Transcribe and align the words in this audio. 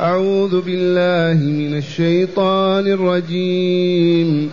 أعوذ 0.00 0.60
بالله 0.60 1.44
من 1.44 1.76
الشيطان 1.76 2.86
الرجيم. 2.86 4.50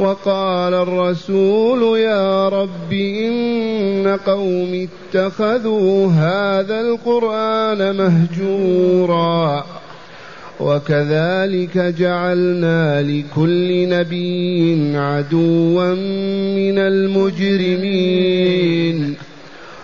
وقال 0.00 0.74
الرسول 0.74 1.98
يا 1.98 2.48
رب 2.48 2.92
إن 2.92 4.18
قوم 4.26 4.88
اتخذوا 5.14 6.06
هذا 6.06 6.80
القرآن 6.80 7.96
مهجورا. 7.96 9.64
وكذلك 10.60 11.78
جعلنا 11.78 13.02
لكل 13.02 13.88
نبي 13.88 14.96
عدوا 14.96 15.94
من 16.54 16.78
المجرمين. 16.78 19.16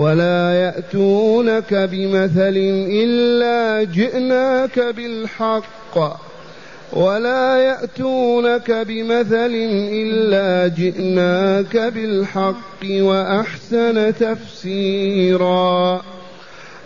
ولا 0.00 0.52
يأتونك 0.52 1.74
بمثل 1.74 2.56
إلا 3.02 3.84
جئناك 3.84 4.80
بالحق. 4.80 6.20
ولا 6.92 7.56
يأتونك 7.56 8.70
بمثل 8.70 9.52
إلا 9.92 10.68
جئناك 10.68 11.76
بالحق 11.76 12.84
وأحسن 12.84 14.14
تفسيرا. 14.14 16.02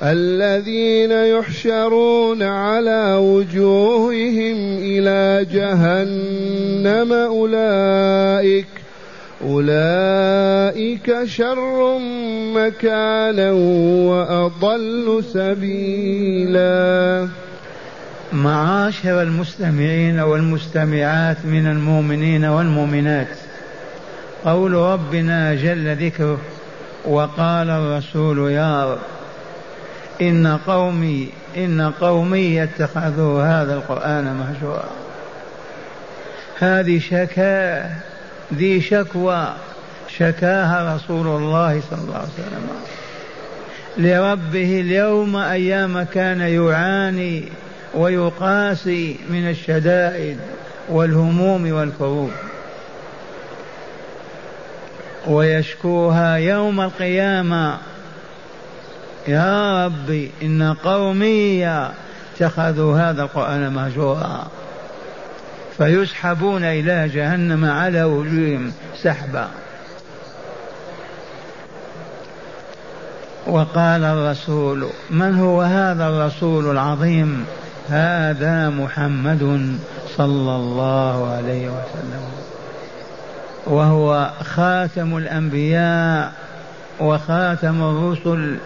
الذين 0.03 1.11
يحشرون 1.11 2.43
على 2.43 3.15
وجوههم 3.15 4.79
إلى 4.79 5.47
جهنم 5.53 7.13
أولئك 7.13 8.84
أولئك 9.45 11.25
شر 11.25 11.99
مكانا 12.55 13.53
وأضل 14.09 15.25
سبيلا. 15.33 17.29
معاشر 18.33 19.23
المستمعين 19.23 20.21
والمستمعات 20.21 21.37
من 21.45 21.67
المؤمنين 21.67 22.45
والمؤمنات 22.45 23.29
قول 24.45 24.73
ربنا 24.73 25.55
جل 25.55 26.07
ذكره 26.07 26.39
وقال 27.05 27.71
الرسول 27.71 28.51
يا 28.51 28.93
رب 28.93 28.99
إن 30.23 30.59
قومي 30.67 31.29
إن 31.57 31.93
قومي 32.01 32.63
اتخذوا 32.63 33.43
هذا 33.43 33.75
القرآن 33.75 34.25
مهجورا. 34.35 34.89
هذه 36.59 36.99
شكا 36.99 37.91
ذي 38.55 38.81
شكوى 38.81 39.49
شكاها 40.19 40.97
رسول 40.97 41.27
الله 41.27 41.83
صلى 41.91 42.01
الله 42.01 42.15
عليه 42.15 42.29
وسلم. 42.29 42.69
لربه 43.97 44.81
اليوم 44.81 45.37
أيام 45.37 46.03
كان 46.03 46.41
يعاني 46.41 47.45
ويقاسي 47.95 49.17
من 49.31 49.51
الشدائد 49.51 50.39
والهموم 50.89 51.73
والكروب. 51.73 52.31
ويشكوها 55.27 56.35
يوم 56.35 56.81
القيامة. 56.81 57.79
يا 59.29 59.85
ربي 59.87 60.31
إن 60.43 60.75
قومي 60.85 61.67
اتخذوا 62.35 62.99
هذا 62.99 63.23
القرآن 63.23 63.73
مهجورا. 63.73 64.47
فيسحبون 65.79 66.65
إلى 66.65 67.09
جهنم 67.09 67.65
على 67.65 68.03
وجوههم 68.03 68.73
سحبا. 69.03 69.49
وقال 73.47 74.05
الرسول 74.05 74.89
من 75.11 75.39
هو 75.39 75.63
هذا 75.63 76.09
الرسول 76.09 76.71
العظيم؟ 76.71 77.45
هذا 77.89 78.71
محمد 78.71 79.77
صلى 80.17 80.57
الله 80.57 81.33
عليه 81.33 81.69
وسلم. 81.69 82.25
وهو 83.67 84.31
خاتم 84.43 85.17
الأنبياء 85.17 86.33
وخاتم 87.01 87.83
الرسل. 87.83 88.57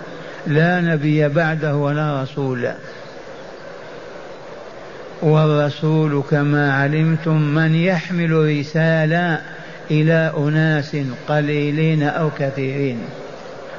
لا 0.47 0.81
نبي 0.81 1.29
بعده 1.29 1.77
ولا 1.77 2.23
رسول. 2.23 2.69
والرسول 5.23 6.23
كما 6.31 6.73
علمتم 6.73 7.41
من 7.41 7.75
يحمل 7.75 8.33
رسالة 8.33 9.41
إلى 9.91 10.33
أناس 10.39 10.97
قليلين 11.29 12.03
أو 12.03 12.31
كثيرين. 12.39 12.99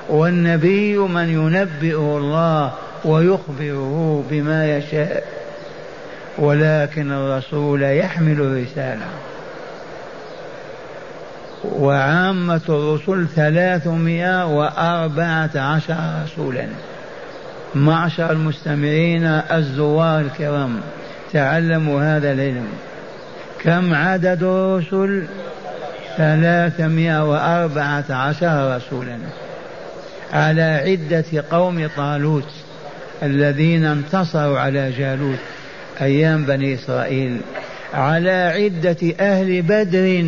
والنبي 0.10 0.98
من 0.98 1.30
ينبئه 1.30 2.18
الله 2.18 2.74
ويخبره 3.06 4.24
بما 4.30 4.78
يشاء 4.78 5.24
ولكن 6.38 7.12
الرسول 7.12 7.82
يحمل 7.84 8.40
رساله 8.40 9.08
وعامة 11.64 12.62
الرسل 12.70 13.28
ثلاثمائة 13.36 14.46
وأربعة 14.46 15.52
عشر 15.56 15.96
رسولا. 16.24 16.68
معشر 17.76 18.32
المستمعين 18.32 19.26
الزوار 19.26 20.20
الكرام. 20.20 20.80
تعلموا 21.34 22.18
هذا 22.18 22.32
العلم 22.32 22.68
كم 23.64 23.94
عدد 23.94 24.44
الرسل 24.44 25.28
ثلاثمائة 26.18 27.30
وأربعة 27.30 28.06
عشر 28.10 28.76
رسولا. 28.76 29.18
على 30.34 30.62
عدة 30.62 31.44
قوم 31.52 31.90
طالوت 31.98 32.48
الذين 33.24 33.86
انتصروا 33.86 34.60
على 34.60 34.92
جالوت 34.92 35.40
أيام 36.02 36.46
بني 36.46 36.74
إسرائيل. 36.74 37.42
على 37.94 38.32
عدة 38.32 39.14
أهل 39.20 39.62
بدر 39.62 40.26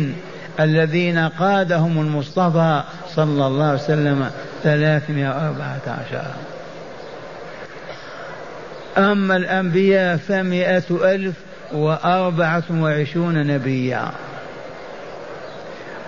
الذين 0.60 1.18
قادهم 1.18 2.00
المصطفى 2.00 2.82
صلى 3.14 3.46
الله 3.46 3.64
عليه 3.64 3.82
وسلم 3.82 4.30
ثلاثمائة 4.62 5.28
وأربعة 5.28 5.80
عشر. 5.86 6.24
أما 8.98 9.36
الأنبياء 9.36 10.16
فمائة 10.16 10.84
ألف 10.90 11.34
وأربعة 11.72 12.64
وعشرون 12.70 13.46
نبيا. 13.46 14.10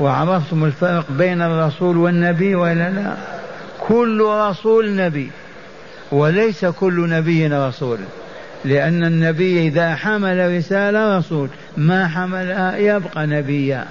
وعرفتم 0.01 0.65
الفرق 0.65 1.05
بين 1.11 1.43
الرسول 1.43 1.97
والنبي 1.97 2.55
ولا 2.55 2.91
لا؟ 2.91 3.15
كل 3.81 4.25
رسول 4.25 4.97
نبي 4.97 5.31
وليس 6.13 6.65
كل 6.65 7.09
نبي 7.09 7.47
رسول. 7.47 7.99
لأن 8.65 9.05
النبي 9.05 9.69
إذا 9.69 9.95
حمل 9.95 10.57
رسالة 10.59 11.19
رسول 11.19 11.49
ما 11.77 12.09
حملها 12.09 12.77
يبقى 12.77 13.27
نبيا. 13.27 13.85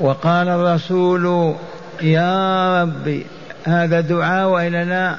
وقال 0.00 0.48
الرسول 0.48 1.54
يا 2.02 2.82
ربي 2.82 3.26
هذا 3.64 4.00
دعاء 4.00 4.48
وإلا 4.48 4.84
لا؟ 4.84 5.16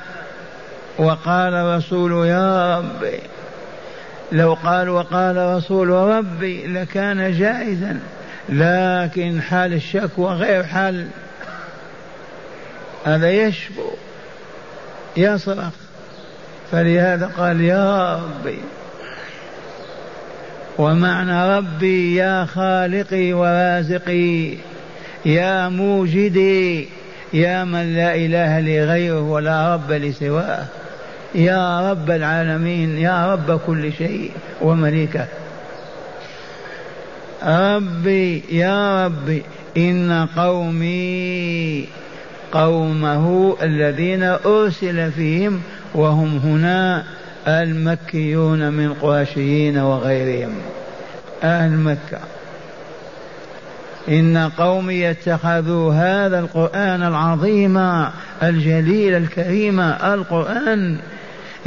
وقال 0.97 1.53
الرسول 1.53 2.27
يا 2.27 2.77
ربي 2.77 3.19
لو 4.31 4.53
قال 4.53 4.89
وقال 4.89 5.37
رسول 5.37 5.89
ربي 5.89 6.67
لكان 6.67 7.31
جائزا 7.31 7.99
لكن 8.49 9.41
حال 9.41 9.73
الشكوى 9.73 10.33
غير 10.33 10.63
حال 10.63 11.07
هذا 13.05 13.31
يشكو 13.31 13.91
يصرخ. 15.17 15.73
فلهذا 16.71 17.31
قال 17.37 17.61
يا 17.61 18.15
ربي 18.15 18.59
ومعنى 20.77 21.57
ربي 21.57 22.15
يا 22.15 22.45
خالقي 22.45 23.33
ورازقي 23.33 24.57
يا 25.25 25.69
موجدي 25.69 26.89
يا 27.33 27.63
من 27.63 27.95
لا 27.95 28.15
إله 28.15 28.59
لي 28.59 28.85
غيره 28.85 29.21
ولا 29.21 29.73
رب 29.73 29.91
لسواه. 29.91 30.65
يا 31.35 31.91
رب 31.91 32.11
العالمين 32.11 32.97
يا 32.97 33.33
رب 33.33 33.59
كل 33.67 33.93
شيء 33.93 34.31
ومليكه. 34.61 35.25
ربي 37.43 38.43
يا 38.51 39.05
ربي 39.05 39.43
إن 39.77 40.27
قومي 40.37 41.87
قومه 42.51 43.57
الذين 43.63 44.23
أرسل 44.23 45.11
فيهم 45.11 45.61
وهم 45.95 46.37
هنا 46.37 47.03
المكيون 47.47 48.73
من 48.73 48.93
قرشيين 48.93 49.77
وغيرهم. 49.77 50.55
أهل 51.43 51.71
مكة. 51.71 52.19
إن 54.09 54.51
قومي 54.57 55.09
اتخذوا 55.09 55.93
هذا 55.93 56.39
القرآن 56.39 57.03
العظيم 57.03 57.77
الجليل 58.43 59.15
الكريم 59.15 59.79
القرآن 59.79 60.97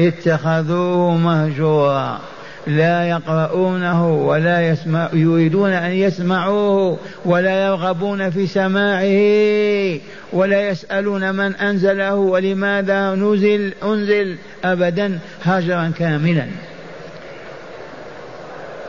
اتخذوه 0.01 1.17
مهجورا. 1.17 2.21
لا 2.67 3.09
يقرؤونه 3.09 4.15
ولا 4.15 4.69
يسمع 4.69 5.09
يريدون 5.13 5.71
أن 5.71 5.91
يسمعوه 5.91 6.99
ولا 7.25 7.67
يرغبون 7.67 8.31
في 8.31 8.47
سماعه 8.47 10.01
ولا 10.33 10.69
يسألون 10.69 11.35
من 11.35 11.55
أنزله 11.55 12.15
ولماذا 12.15 13.15
نزل 13.15 13.73
أنزل 13.85 14.37
أبدا 14.65 15.19
هجرا 15.45 15.93
كاملا. 15.99 16.47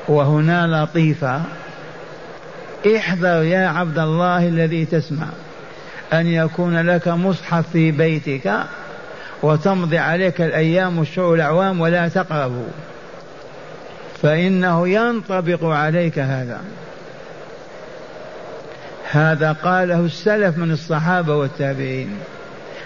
وهنا 0.08 0.84
لطيفة. 0.84 1.42
احذر 2.96 3.44
يا 3.44 3.68
عبد 3.68 4.00
الله 4.00 4.48
الذي 4.48 4.86
تسمع 4.86 5.28
أن 6.14 6.28
يكون 6.28 6.78
لك 6.78 7.08
مصحف 7.08 7.70
في 7.74 7.92
بيتك 7.92 8.54
وتمضي 9.44 9.98
عليك 9.98 10.42
الأيام 10.42 11.00
والشهور 11.00 11.36
الأعوام 11.36 11.82
ولا 11.82 12.08
تقرأه 12.08 12.52
فإنه 14.22 14.88
ينطبق 14.88 15.66
عليك 15.66 16.20
هذا. 16.20 16.62
هذا 19.12 19.52
قاله 19.52 20.00
السلف 20.00 20.58
من 20.58 20.72
الصحابة 20.72 21.36
والتابعين. 21.36 22.10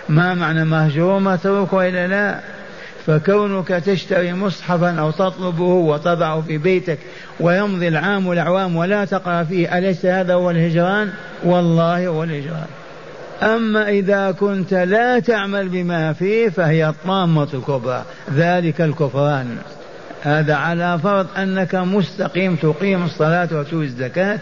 ما 0.09 0.33
معنى 0.33 0.65
مهجور 0.65 1.19
متروك 1.19 1.73
وإلا 1.73 2.07
لا؟ 2.07 2.39
فكونك 3.05 3.67
تشتري 3.67 4.33
مصحفا 4.33 4.99
أو 4.99 5.11
تطلبه 5.11 5.63
وتضعه 5.63 6.41
في 6.41 6.57
بيتك 6.57 6.99
ويمضي 7.39 7.87
العام 7.87 8.27
والأعوام 8.27 8.75
ولا 8.75 9.05
تقرأ 9.05 9.43
فيه 9.43 9.77
أليس 9.77 10.05
هذا 10.05 10.33
هو 10.33 10.51
الهجران؟ 10.51 11.13
والله 11.43 12.07
هو 12.07 12.23
الهجران. 12.23 12.67
أما 13.43 13.89
إذا 13.89 14.31
كنت 14.31 14.73
لا 14.73 15.19
تعمل 15.19 15.69
بما 15.69 16.13
فيه 16.13 16.49
فهي 16.49 16.89
الطامة 16.89 17.47
الكبرى. 17.53 18.03
ذلك 18.33 18.81
الكفران. 18.81 19.57
هذا 20.23 20.55
على 20.55 20.99
فرض 21.03 21.27
أنك 21.37 21.75
مستقيم 21.75 22.55
تقيم 22.55 23.03
الصلاة 23.03 23.47
وتؤتي 23.51 23.75
الزكاة 23.75 24.39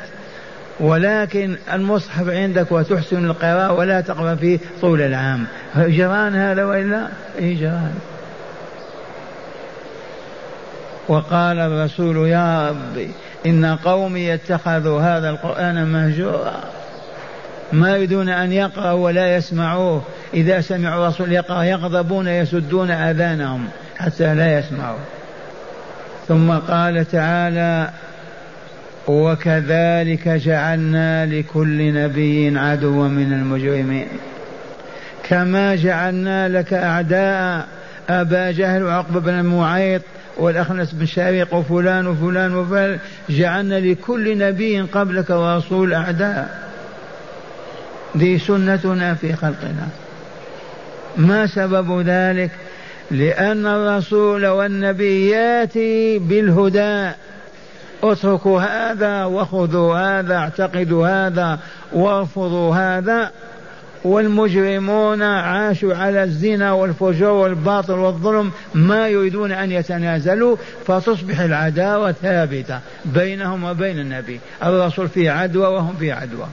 ولكن 0.80 1.56
المصحف 1.74 2.30
عندك 2.30 2.72
وتحسن 2.72 3.26
القراءة 3.26 3.74
ولا 3.74 4.02
تقرأ 4.02 4.36
فيه 4.36 4.60
طول 4.82 5.02
العام. 5.02 5.46
هجران 5.74 6.36
هذا 6.36 6.66
وإلا؟ 6.66 7.08
هجران 7.40 7.94
وقال 11.08 11.60
الرسول 11.60 12.28
يا 12.28 12.70
ربي 12.70 13.10
إن 13.46 13.66
قومي 13.66 14.34
اتخذوا 14.34 15.02
هذا 15.02 15.30
القرآن 15.30 15.88
مهجورا. 15.88 16.83
ما 17.72 17.96
يريدون 17.96 18.30
أن 18.30 18.52
يقرأوا 18.52 19.06
ولا 19.06 19.36
يسمعوه. 19.36 20.04
إذا 20.34 20.62
سمعوا 20.62 21.04
الرسول 21.04 21.32
يقرأ 21.32 21.64
يغضبون 21.64 22.28
يسدون 22.28 22.92
آذانهم 22.92 23.68
حتى 23.98 24.36
لا 24.36 24.60
يسمعوا. 24.60 25.00
ثم 26.28 26.52
قال 26.52 27.06
تعالى 27.12 27.90
وكذلك 29.08 30.28
جعلنا 30.28 31.26
لكل 31.26 31.94
نبي 31.94 32.60
عدوا 32.60 33.08
من 33.08 33.34
المجرمين. 33.34 34.08
كما 35.30 35.76
جعلنا 35.76 36.50
لك 36.50 36.74
أعداء 36.74 37.68
أبا 38.10 38.52
جهل 38.52 38.84
وعقبة 38.84 39.20
بن 39.20 39.46
معيط 39.46 40.02
والأخنس 40.38 40.92
بن 40.94 41.06
شريق 41.06 41.54
وفلان 41.54 42.08
وفلان 42.08 42.56
وفلان 42.56 43.00
جعلنا 43.30 43.80
لكل 43.80 44.38
نبي 44.38 44.82
قبلك 44.82 45.30
ورسول 45.30 45.94
أعداء. 45.94 46.63
دي 48.16 48.40
سنتنا 48.40 49.14
في 49.14 49.34
خلقنا. 49.34 49.88
ما 51.18 51.48
سبب 51.48 52.02
ذلك؟ 52.02 52.52
لأن 53.12 53.66
الرسول 53.66 54.48
والنبي 54.48 55.30
ياتي 55.30 56.20
بالهدى. 56.20 57.12
اتركوا 58.04 58.62
هذا 58.62 59.26
وخذوا 59.26 59.96
هذا 59.96 60.36
اعتقدوا 60.36 61.08
هذا 61.08 61.60
وارفضوا 61.94 62.76
هذا. 62.76 63.32
والمجرمون 64.04 65.22
عاشوا 65.22 65.96
على 65.96 66.24
الزنا 66.24 66.72
والفجور 66.72 67.32
والباطل 67.32 67.94
والظلم 67.94 68.52
ما 68.74 69.08
يريدون 69.08 69.52
أن 69.52 69.72
يتنازلوا 69.72 70.56
فتصبح 70.88 71.40
العداوة 71.40 72.12
ثابتة 72.12 72.80
بينهم 73.06 73.64
وبين 73.64 74.00
النبي. 74.00 74.40
الرسول 74.64 75.10
في 75.10 75.30
عدوى 75.30 75.68
وهم 75.68 75.96
في 75.96 76.12
عدوى. 76.12 76.48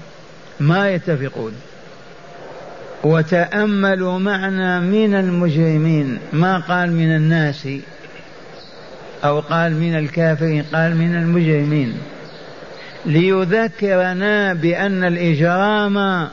ما 0.61 0.91
يتفقون. 0.91 1.53
وتأملوا 3.05 4.19
معنا 4.19 4.81
من 4.81 5.15
المجرمين 5.15 6.19
ما 6.33 6.59
قال 6.59 6.93
من 6.93 7.17
الناس 7.17 7.69
أو 9.25 9.41
قال 9.41 9.75
من 9.75 9.99
الكافرين 9.99 10.63
قال 10.63 10.97
من 10.97 11.15
المجرمين. 11.17 11.95
ليذكرنا 13.07 14.55
بأن 14.55 15.05
الإجرام 15.05 16.29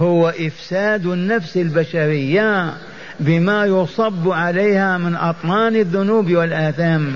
هو 0.00 0.28
إفساد 0.28 1.06
النفس 1.06 1.56
البشرية 1.56 2.72
بما 3.20 3.66
يصب 3.66 4.30
عليها 4.30 4.98
من 4.98 5.14
أطنان 5.14 5.76
الذنوب 5.76 6.32
والآثام. 6.32 7.12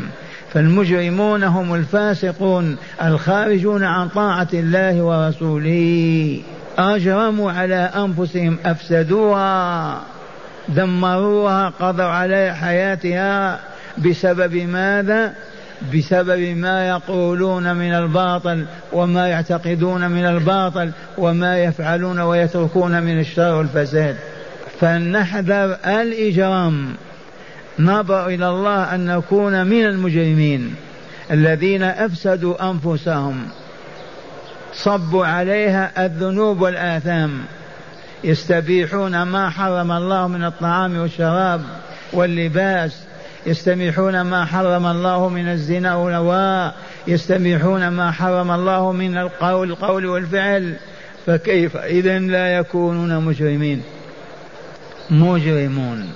فالمجرمون 0.53 1.45
هم 1.45 1.75
الفاسقون 1.75 2.77
الخارجون 3.03 3.85
عن 3.85 4.09
طاعة 4.09 4.49
الله 4.55 5.03
ورسوله. 5.03 6.41
أجرموا 6.79 7.53
على 7.53 7.91
أنفسهم 7.97 8.59
أفسدوها 8.65 10.01
دمروها 10.69 11.73
قضوا 11.81 12.05
على 12.05 12.55
حياتها. 12.61 13.61
بسبب 13.99 14.55
ماذا؟ 14.55 15.33
بسبب 15.95 16.57
ما 16.57 16.89
يقولون 16.89 17.75
من 17.75 17.95
الباطل 17.95 18.65
وما 18.93 19.29
يعتقدون 19.29 20.11
من 20.11 20.27
الباطل 20.27 20.91
وما 21.19 21.59
يفعلون 21.59 22.21
ويتركون 22.21 23.03
من 23.03 23.21
الشر 23.21 23.55
والفساد. 23.55 24.17
فلنحذر 24.81 25.77
الإجرام. 25.87 26.95
نظر 27.79 28.27
إلى 28.27 28.49
الله 28.49 28.95
أن 28.95 29.17
نكون 29.17 29.67
من 29.67 29.85
المجرمين 29.87 30.75
الذين 31.31 31.83
أفسدوا 31.83 32.71
أنفسهم. 32.71 33.49
صبوا 34.75 35.27
عليها 35.27 36.07
الذنوب 36.07 36.61
والآثام. 36.61 37.31
يستبيحون 38.25 39.23
ما 39.23 39.51
حرم 39.51 39.93
الله 39.93 40.29
من 40.29 40.45
الطعام 40.45 40.99
والشراب 40.99 41.61
واللباس. 42.13 43.03
يستبيحون 43.47 44.21
ما 44.21 44.45
حرم 44.45 44.87
الله 44.87 45.29
من 45.29 45.49
الزنا 45.49 45.95
والنواء 45.95 46.75
يستبيحون 47.07 47.89
ما 47.89 48.11
حرم 48.11 48.51
الله 48.51 48.93
من 48.93 49.19
القول 49.19 49.71
القول 49.71 50.07
والفعل. 50.07 50.75
فكيف 51.27 51.77
إذا 51.77 52.19
لا 52.19 52.57
يكونون 52.57 53.25
مجرمين؟ 53.25 53.83
مجرمون. 55.11 56.13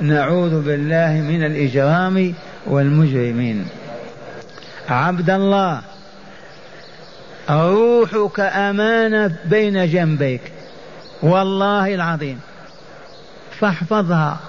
نعوذ 0.00 0.62
بالله 0.62 1.12
من 1.12 1.44
الإجرام 1.44 2.34
والمجرمين. 2.66 3.66
عبد 4.88 5.30
الله 5.30 5.80
روحك 7.50 8.40
أمانة 8.40 9.36
بين 9.44 9.86
جنبيك. 9.86 10.40
والله 11.22 11.94
العظيم. 11.94 12.40
فاحفظها. 13.60 14.40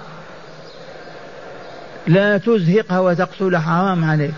لا 2.06 2.38
تزهقها 2.38 2.98
وتقتل 2.98 3.56
حرام 3.56 4.04
عليك. 4.04 4.34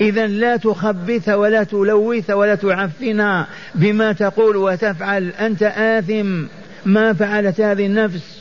إذا 0.00 0.26
لا 0.26 0.56
تخبث 0.56 1.28
ولا 1.28 1.62
تلوث 1.62 2.30
ولا 2.30 2.54
تعفنها 2.54 3.46
بما 3.74 4.12
تقول 4.12 4.56
وتفعل. 4.56 5.32
أنت 5.40 5.62
آثم. 5.62 6.44
ما 6.86 7.12
فعلت 7.12 7.60
هذه 7.60 7.86
النفس. 7.86 8.39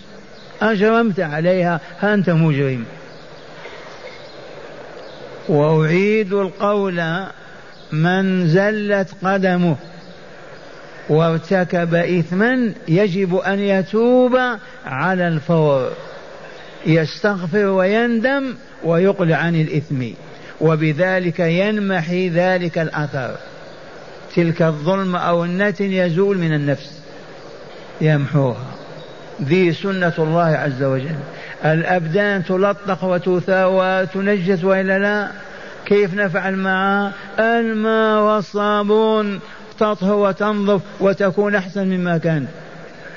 أجرمت 0.62 1.20
عليها 1.20 1.80
أنت 2.04 2.30
مجرم. 2.30 2.86
وأعيد 5.50 6.34
القول 6.34 7.04
من 7.92 8.48
زلت 8.48 9.10
قدمه 9.24 9.76
وارتكب 11.10 11.96
إثما 11.96 12.74
يجب 12.88 13.36
أن 13.36 13.60
يتوب 13.60 14.40
على 14.86 15.28
الفور. 15.28 15.92
يستغفر 16.86 17.66
ويندم 17.66 18.56
ويقلع 18.84 19.36
عن 19.36 19.62
الإثم 19.62 20.04
وبذلك 20.62 21.40
ينمحي 21.40 22.30
ذلك 22.30 22.78
الأثر. 22.78 23.36
تلك 24.36 24.62
الظلم 24.62 25.16
أو 25.16 25.44
النتن 25.44 25.94
يزول 25.94 26.38
من 26.38 26.54
النفس 26.54 27.00
يمحوها. 28.02 28.79
ذي 29.44 29.74
سنة 29.74 30.14
الله 30.20 30.46
عز 30.46 30.84
وجل. 30.84 31.16
الأبدان 31.66 32.44
تلطخ 32.44 33.04
وتثار 33.04 33.68
وتنجس 33.72 34.64
وإلا 34.64 35.00
لا؟ 35.00 35.28
كيف 35.86 36.14
نفعل 36.14 36.56
معها 36.56 37.12
الماء 37.40 38.22
والصابون 38.22 39.40
تطهو 39.80 40.28
وتنظف 40.28 40.82
وتكون 41.00 41.56
أحسن 41.56 41.88
مما 41.88 42.18
كان. 42.18 42.46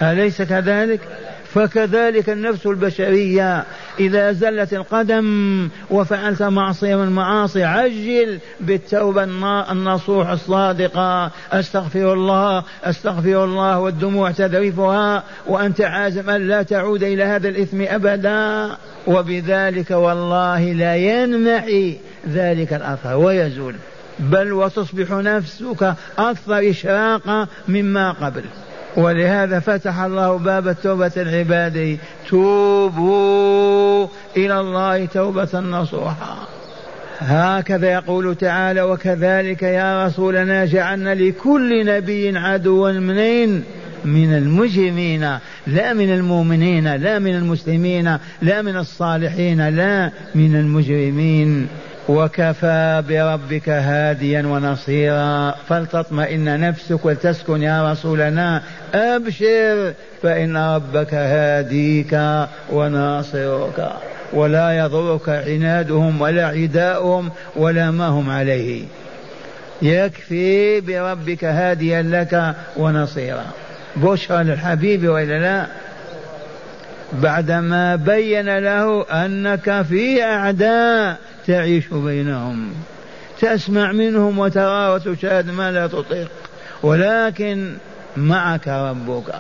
أليس 0.03 0.43
كذلك؟ 0.43 1.01
فكذلك 1.55 2.31
النفس 2.31 2.67
البشرية 2.67 3.65
إذا 4.01 4.33
زلت 4.33 4.73
القدم 4.73 5.69
وفعلت 5.91 6.43
معصية 6.43 6.97
من 6.97 7.05
المعاصي 7.05 7.65
عجل 7.65 8.39
بالتوبة 8.61 9.25
النصوح 9.73 10.29
الصادقة. 10.29 11.31
أستغفر 11.53 12.13
الله 12.13 12.65
أستغفر 12.85 13.45
الله 13.45 13.79
والدموع 13.79 14.31
تذرفها 14.31 15.25
وأنت 15.47 15.81
عازم 15.81 16.31
أن 16.31 16.49
لا 16.49 16.63
تعود 16.63 17.03
إلى 17.03 17.25
هذا 17.25 17.49
الإثم 17.49 17.83
أبدا. 17.89 18.77
وبذلك 19.07 19.91
والله 19.91 20.73
لا 20.73 20.97
ينمحي 20.97 21.97
ذلك 22.29 22.73
الأثر 22.73 23.17
ويزول. 23.17 23.75
بل 24.19 24.53
وتصبح 24.53 25.11
نفسك 25.11 25.95
أكثر 26.19 26.71
إشراقا 26.71 27.47
مما 27.69 28.13
قبل. 28.13 28.45
ولهذا 28.97 29.61
فتح 29.61 30.01
الله 30.01 30.39
باب 30.39 30.69
التوبة 30.69 31.13
العباد. 31.17 31.99
توبوا 32.29 34.07
إلى 34.37 34.61
الله 34.61 35.07
توبة 35.07 35.61
نصوحا. 35.61 36.37
هكذا 37.19 37.93
يقول 37.93 38.35
تعالى 38.35 38.83
وكذلك 38.83 39.63
يا 39.63 40.07
رسولنا 40.07 40.65
جعلنا 40.65 41.15
لكل 41.15 41.87
نبي 41.87 42.39
عدوا 42.39 42.93
منين؟ 42.93 43.65
من 44.05 44.35
المجرمين 44.35 45.39
لا 45.67 45.93
من 45.93 46.13
المؤمنين 46.13 46.97
لا 46.97 47.19
من 47.19 47.35
المسلمين 47.35 48.19
لا 48.43 48.63
من 48.63 48.77
الصالحين 48.77 49.69
لا 49.69 50.11
من 50.35 50.57
المجرمين. 50.57 51.69
وكفى 52.09 53.03
بربك 53.09 53.69
هاديا 53.69 54.43
ونصيرا. 54.47 55.55
فلتطمئن 55.69 56.61
نفسك 56.61 57.05
ولتسكن 57.05 57.63
يا 57.63 57.93
رسولنا. 57.93 58.63
أبشر 58.95 59.93
فإن 60.23 60.57
ربك 60.57 61.15
هاديك 61.15 62.21
وناصرك. 62.73 63.93
ولا 64.33 64.79
يضرك 64.79 65.29
عنادهم 65.29 66.21
ولا 66.21 66.47
عداؤهم 66.47 67.31
ولا 67.57 67.91
ما 67.91 68.07
هم 68.07 68.31
عليه. 68.31 68.85
يكفي 69.83 70.81
بربك 70.81 71.45
هاديا 71.45 72.03
لك 72.03 72.55
ونصيرا. 72.77 73.45
بشرى 73.97 74.45
للحبيب 74.45 75.09
وإلا 75.09 75.39
لا؟ 75.39 75.67
بعدما 77.13 77.97
بين 77.97 78.59
له 78.59 79.07
أنك 79.11 79.83
في 79.83 80.23
أعداء. 80.23 81.17
تعيش 81.47 81.89
بينهم 81.89 82.75
تسمع 83.41 83.93
منهم 83.93 84.39
وترى 84.39 84.89
وتشاهد 84.89 85.51
ما 85.51 85.73
لا 85.73 85.87
تطيق. 85.87 86.31
ولكن 86.83 87.77
معك 88.17 88.69
ربك. 88.69 89.35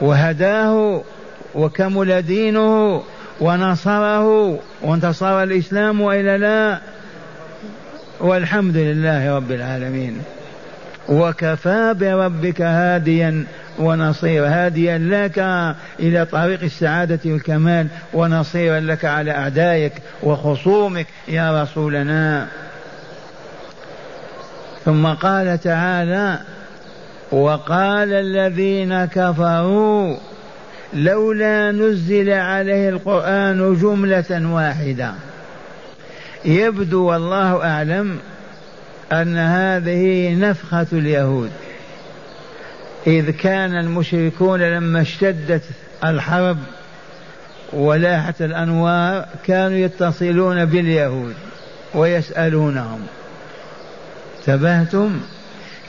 وهداه 0.00 1.02
وكمل 1.54 2.22
دينه 2.22 3.02
ونصره 3.40 4.58
وانتصر 4.82 5.42
الإسلام 5.42 6.00
والا 6.00 6.38
لا. 6.38 6.80
والحمد 8.20 8.76
لله 8.76 9.36
رب 9.36 9.52
العالمين. 9.52 10.22
وكفى 11.08 11.94
بربك 12.00 12.60
هاديا 12.60 13.44
ونصير 13.78 14.46
هاديا 14.46 14.98
لك 14.98 15.38
إلى 16.00 16.24
طريق 16.24 16.62
السعادة 16.62 17.20
والكمال 17.24 17.86
ونصيرا 18.12 18.80
لك 18.80 19.04
على 19.04 19.30
أعدائك 19.30 19.92
وخصومك 20.22 21.06
يا 21.28 21.62
رسولنا. 21.62 22.46
ثم 24.84 25.06
قال 25.06 25.60
تعالى 25.60 26.38
وقال 27.32 28.12
الذين 28.12 29.04
كفروا 29.04 30.16
لولا 30.94 31.72
نزل 31.72 32.30
عليه 32.30 32.88
القرآن 32.88 33.76
جملة 33.80 34.52
واحدة. 34.52 35.12
يبدو 36.44 37.04
والله 37.04 37.64
أعلم 37.64 38.18
أن 39.12 39.38
هذه 39.38 40.34
نفخة 40.34 40.86
اليهود. 40.92 41.50
إذ 43.06 43.30
كان 43.30 43.78
المشركون 43.78 44.60
لما 44.60 45.00
اشتدت 45.00 45.62
الحرب 46.04 46.58
ولاحت 47.72 48.42
الأنوار 48.42 49.26
كانوا 49.46 49.76
يتصلون 49.76 50.64
باليهود 50.64 51.34
ويسألونهم. 51.94 53.00
انتبهتم؟ 54.38 55.20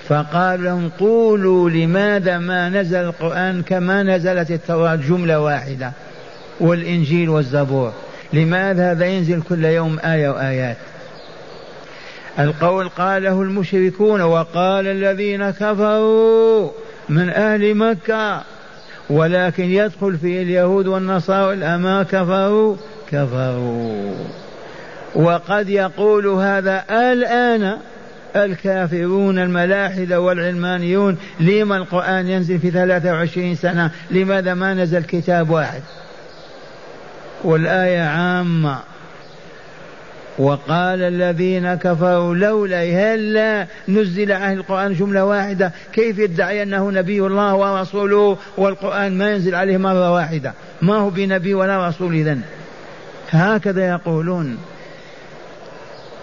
فقال 0.07 0.63
لهم 0.63 0.89
قولوا 0.89 1.69
لماذا 1.69 2.37
ما 2.37 2.69
نزل 2.69 2.99
القرآن 2.99 3.63
كما 3.63 4.03
نزلت 4.03 4.51
التوراة 4.51 4.95
جملة 4.95 5.39
واحدة 5.39 5.91
والإنجيل 6.59 7.29
والزبور؟ 7.29 7.93
لماذا 8.33 8.91
هذا 8.91 9.05
ينزل 9.05 9.41
كل 9.41 9.65
يوم 9.65 9.99
آية 9.99 10.29
وآيات؟ 10.29 10.77
القول 12.39 12.89
قاله 12.89 13.41
المشركون 13.41 14.21
وقال 14.21 14.87
الذين 14.87 15.49
كفروا 15.49 16.71
من 17.09 17.29
أهل 17.29 17.75
مكة 17.75 18.41
ولكن 19.09 19.63
يدخل 19.63 20.17
فيه 20.17 20.41
اليهود 20.41 20.87
والنصارى 20.87 21.53
الأما 21.53 22.03
كفروا 22.03 22.75
كفروا. 23.11 24.13
وقد 25.15 25.69
يقول 25.69 26.27
هذا 26.27 26.83
الآن 26.89 27.77
الكافرون 28.35 29.39
الملاحدة 29.39 30.21
والعلمانيون 30.21 31.17
لما 31.39 31.77
القرآن 31.77 32.27
ينزل 32.27 32.59
في 32.59 32.71
23 32.71 33.55
سنة؟ 33.55 33.91
لماذا 34.11 34.53
ما 34.53 34.73
نزل 34.73 35.03
كتاب 35.03 35.49
واحد؟ 35.49 35.81
والآية 37.43 38.01
عامة. 38.01 38.79
وقال 40.37 41.01
الذين 41.01 41.75
كفروا 41.75 42.35
لولا 42.35 42.83
هلا 42.83 43.67
نزل 43.87 44.31
عليه 44.31 44.53
القرآن 44.53 44.93
جملة 44.93 45.25
واحدة؟ 45.25 45.71
كيف 45.93 46.19
يدعي 46.19 46.63
أنه 46.63 46.91
نبي 46.91 47.19
الله 47.19 47.55
ورسوله 47.55 48.37
والقرآن 48.57 49.17
ما 49.17 49.31
ينزل 49.31 49.55
عليه 49.55 49.77
مرة 49.77 50.11
واحدة؟ 50.11 50.53
ما 50.81 50.95
هو 50.95 51.09
بنبي 51.09 51.53
ولا 51.53 51.87
رسول 51.87 52.13
إذن؟ 52.13 52.41
هكذا 53.29 53.89
يقولون. 53.89 54.57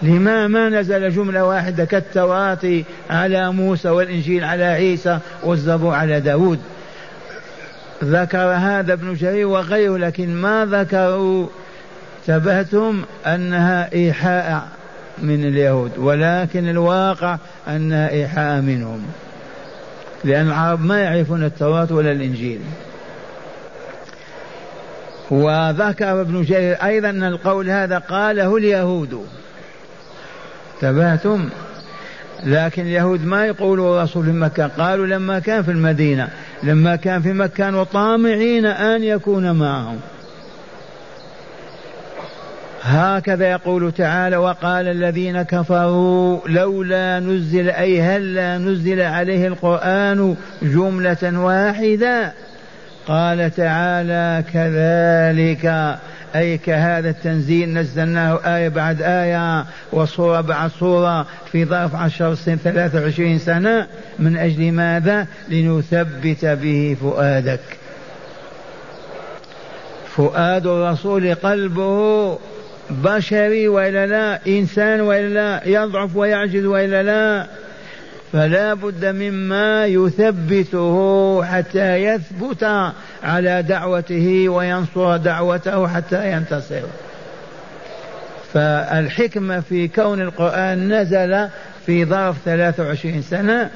لما 0.01 0.47
ما 0.47 0.69
نزل 0.69 1.09
جملة 1.09 1.45
واحدة؟ 1.45 1.85
كالتوراة 1.85 2.83
على 3.09 3.51
موسى 3.51 3.89
والإنجيل 3.89 4.43
على 4.43 4.63
عيسى 4.63 5.19
والزبور 5.43 5.93
على 5.93 6.19
داود. 6.19 6.59
ذكر 8.03 8.37
هذا 8.37 8.93
ابن 8.93 9.13
جرير 9.13 9.47
وغيره 9.47 9.97
لكن 9.97 10.35
ما 10.35 10.65
ذكروا 10.65 11.47
انتبهتم 12.21 13.03
أنها 13.25 13.93
إيحاء 13.93 14.67
من 15.17 15.45
اليهود 15.45 15.97
ولكن 15.97 16.69
الواقع 16.69 17.37
أنها 17.67 18.09
إيحاء 18.09 18.61
منهم. 18.61 19.05
لأن 20.23 20.47
العرب 20.47 20.85
ما 20.85 20.99
يعرفون 20.99 21.43
التوراة 21.43 21.87
ولا 21.91 22.11
الإنجيل. 22.11 22.61
وذكر 25.31 26.21
ابن 26.21 26.43
جرير 26.43 26.75
أيضا 26.83 27.09
أن 27.09 27.23
القول 27.23 27.69
هذا 27.69 27.97
قاله 27.97 28.57
اليهود. 28.57 29.25
انتبهتم 30.75 31.49
لكن 32.43 32.81
اليهود 32.81 33.25
ما 33.25 33.45
يقولوا 33.45 34.03
رسول 34.03 34.25
في 34.25 34.31
مكة. 34.31 34.67
قالوا 34.67 35.05
لما 35.07 35.39
كان 35.39 35.63
في 35.63 35.71
المدينة 35.71 36.27
لما 36.63 36.95
كان 36.95 37.21
في 37.21 37.33
مكة 37.33 37.53
كانوا 37.53 37.83
طامعين 37.83 38.65
أن 38.65 39.03
يكون 39.03 39.51
معهم. 39.51 39.99
هكذا 42.81 43.51
يقول 43.51 43.91
تعالى 43.91 44.37
وقال 44.37 44.87
الذين 44.87 45.41
كفروا 45.41 46.39
لولا 46.47 47.19
نزل 47.19 47.69
أي 47.69 48.01
هلا 48.01 48.57
نزل 48.57 49.01
عليه 49.01 49.47
القرآن 49.47 50.35
جملة 50.61 51.39
واحدة؟ 51.39 52.33
قال 53.07 53.51
تعالى 53.55 54.43
كذلك. 54.53 55.95
أي 56.35 56.57
كهذا 56.57 57.09
التنزيل 57.09 57.73
نزلناه 57.73 58.39
آية 58.45 58.69
بعد 58.69 59.01
آية 59.01 59.65
وصورة 59.91 60.41
بعد 60.41 60.71
صورة 60.79 61.25
في 61.51 61.65
ظرف 61.65 61.95
عشر 61.95 62.35
سنين 62.35 62.57
ثلاثة 62.57 63.01
وعشرين 63.01 63.39
سنة. 63.39 63.87
من 64.19 64.37
أجل 64.37 64.71
ماذا؟ 64.71 65.27
لنثبت 65.49 66.45
به 66.45 66.97
فؤادك. 67.01 67.59
فؤاد 70.15 70.67
الرسول 70.67 71.35
قلبه. 71.35 72.37
بشري 72.89 73.67
وإلا 73.67 74.05
لا 74.05 74.39
إنسان 74.47 75.01
وإلا 75.01 75.33
لا 75.33 75.67
يضعف 75.67 76.15
ويعجز 76.15 76.65
وإلا 76.65 77.03
لا. 77.03 77.47
فلا 78.33 78.73
بد 78.73 79.05
مما 79.05 79.85
يثبته 79.85 81.43
حتى 81.43 81.95
يثبت 82.03 82.91
على 83.23 83.63
دعوته 83.63 84.49
وينصر 84.49 85.17
دعوته 85.17 85.87
حتى 85.87 86.31
ينتصر. 86.31 86.81
فالحكمة 88.53 89.59
في 89.59 89.87
كون 89.87 90.21
القرآن 90.21 90.93
نزل 90.93 91.47
في 91.85 92.05
ظرف 92.05 92.35
23 92.45 93.21
سنة 93.21 93.69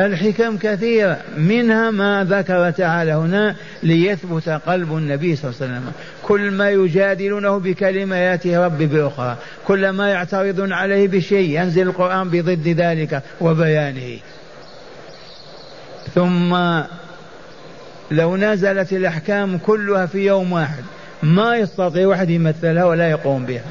الحكم 0.00 0.56
كثيرة 0.56 1.18
منها 1.36 1.90
ما 1.90 2.26
ذكر 2.30 2.70
تعالى 2.70 3.12
هنا 3.12 3.56
ليثبت 3.82 4.48
قلب 4.48 4.96
النبي 4.96 5.36
صلى 5.36 5.50
الله 5.50 5.62
عليه 5.62 5.72
وسلم. 5.72 5.92
كل 6.22 6.50
ما 6.50 6.70
يجادلونه 6.70 7.58
بكلمة 7.58 8.16
يأتي 8.16 8.56
ربي 8.56 8.86
بأخرى 8.86 9.36
كل 9.66 9.90
ما 9.90 10.10
يعترضون 10.10 10.72
عليه 10.72 11.08
بشيء 11.08 11.60
ينزل 11.60 11.82
القرآن 11.82 12.28
بضد 12.30 12.68
ذلك 12.68 13.22
وبيانه. 13.40 14.18
ثم 16.14 16.80
لو 18.10 18.36
نزلت 18.36 18.92
الأحكام 18.92 19.58
كلها 19.58 20.06
في 20.06 20.26
يوم 20.26 20.52
واحد 20.52 20.84
ما 21.22 21.56
يستطيع 21.56 22.06
واحد 22.06 22.30
يمثلها 22.30 22.84
ولا 22.84 23.10
يقوم 23.10 23.44
بها. 23.46 23.64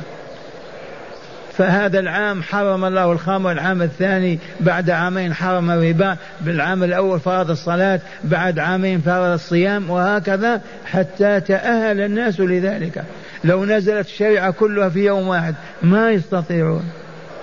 فهذا 1.60 2.00
العام 2.00 2.44
حرم 2.44 2.86
الله 2.86 3.12
الخمر 3.12 3.52
العام 3.52 3.82
الثاني 3.82 4.40
بعد 4.60 4.90
عامين 4.90 5.34
حرم 5.34 5.72
الربا. 5.72 6.18
بالعام 6.42 6.84
الأول 6.84 7.20
فرض 7.20 7.50
الصلاة 7.50 8.00
بعد 8.24 8.60
عامين 8.60 9.02
فرض 9.02 9.32
الصيام 9.32 9.90
وهكذا 9.90 10.62
حتى 10.86 11.40
تأهل 11.40 12.02
الناس 12.02 12.40
لذلك. 12.40 13.04
لو 13.44 13.66
نزلت 13.66 14.08
الشريعة 14.08 14.52
كلها 14.52 14.90
في 14.90 15.00
يوم 15.06 15.28
واحد 15.28 15.56
ما 15.82 16.12
يستطيعون. 16.12 16.84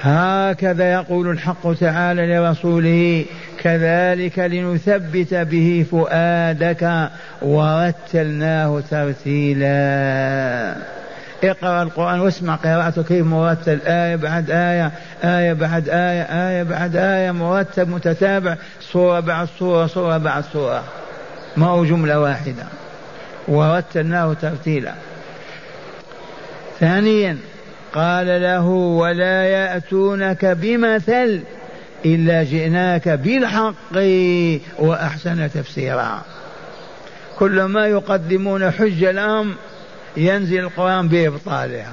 هكذا 0.00 0.92
يقول 0.92 1.30
الحق 1.30 1.74
تعالى 1.74 2.36
لرسوله 2.36 3.24
كذلك 3.62 4.38
لنثبت 4.38 5.34
به 5.34 5.86
فؤادك 5.90 7.10
ورتلناه 7.42 8.80
ترتيلا. 8.90 10.76
اقرأ 11.44 11.82
القرآن 11.82 12.20
واسمع 12.20 12.54
قراءته 12.54 13.02
كيف 13.02 13.26
مرتل 13.26 13.80
آية 13.86 14.16
بعد 14.16 14.50
آية 14.50 14.92
آية 15.24 15.52
بعد 15.52 15.88
آية 15.88 16.22
آية 16.22 16.62
بعد 16.62 16.96
آية 16.96 17.30
مرتب 17.30 17.88
متتابع 17.88 18.56
صورة 18.80 19.20
بعد 19.20 19.48
صورة 19.58 19.86
صورة 19.86 20.16
بعد 20.16 20.44
صورة 20.52 20.84
ما 21.56 21.66
هو 21.66 21.84
جملة 21.84 22.20
واحدة. 22.20 22.64
ورتلناه 23.48 24.32
ترتيلا. 24.42 24.94
ثانيا 26.80 27.38
قال 27.94 28.42
له 28.42 28.66
ولا 28.68 29.44
يأتونك 29.44 30.44
بمثل 30.44 31.40
إلا 32.04 32.42
جئناك 32.42 33.08
بالحق 33.08 33.96
وأحسن 34.78 35.50
تفسيرا. 35.50 36.22
كل 37.38 37.62
ما 37.62 37.86
يقدمون 37.86 38.70
حجة 38.70 39.10
الأمر 39.10 39.54
ينزل 40.16 40.58
القرآن 40.58 41.08
بإبطالها 41.08 41.92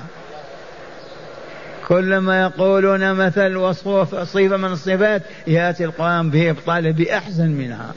كلما 1.87 2.41
يقولون 2.41 3.13
مثل 3.13 3.55
وصف 3.55 4.15
صفة 4.15 4.57
من 4.57 4.71
الصفات 4.71 5.21
يأتي 5.47 5.85
القرآن 5.85 6.29
بإبطاله 6.29 6.91
بأحسن 6.91 7.49
منها. 7.49 7.93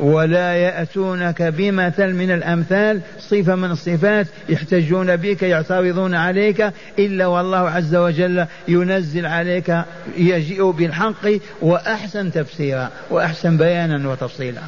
ولا 0.00 0.54
يأتونك 0.54 1.42
بمثل 1.42 2.14
من 2.14 2.30
الأمثال 2.30 3.00
صفة 3.18 3.54
من 3.54 3.70
الصفات 3.70 4.26
يحتجون 4.48 5.16
بك 5.16 5.42
يعترضون 5.42 6.14
عليك 6.14 6.70
إلا 6.98 7.26
والله 7.26 7.70
عز 7.70 7.94
وجل 7.94 8.46
ينزل 8.68 9.26
عليك 9.26 9.82
يجيء 10.16 10.70
بالحق 10.70 11.28
وأحسن 11.62 12.32
تفسيرا 12.32 12.90
وأحسن 13.10 13.56
بيانا 13.56 14.08
وتفصيلا. 14.08 14.60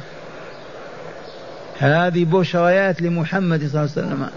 هذه 1.81 2.25
بشريات 2.25 3.01
لمحمد 3.01 3.67
صلى 3.67 3.81
الله 3.81 3.91
عليه 3.97 4.07
وسلم. 4.07 4.27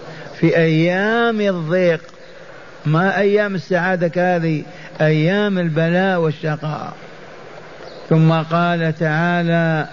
في 0.41 0.57
أيام 0.57 1.41
الضيق 1.41 2.01
ما 2.87 3.19
أيام 3.19 3.55
السعادة 3.55 4.09
كهذه؟ 4.09 4.63
أيام 5.01 5.59
البلاء 5.59 6.21
والشقاء. 6.21 6.93
ثم 8.09 8.33
قال 8.33 8.95
تعالى 8.99 9.87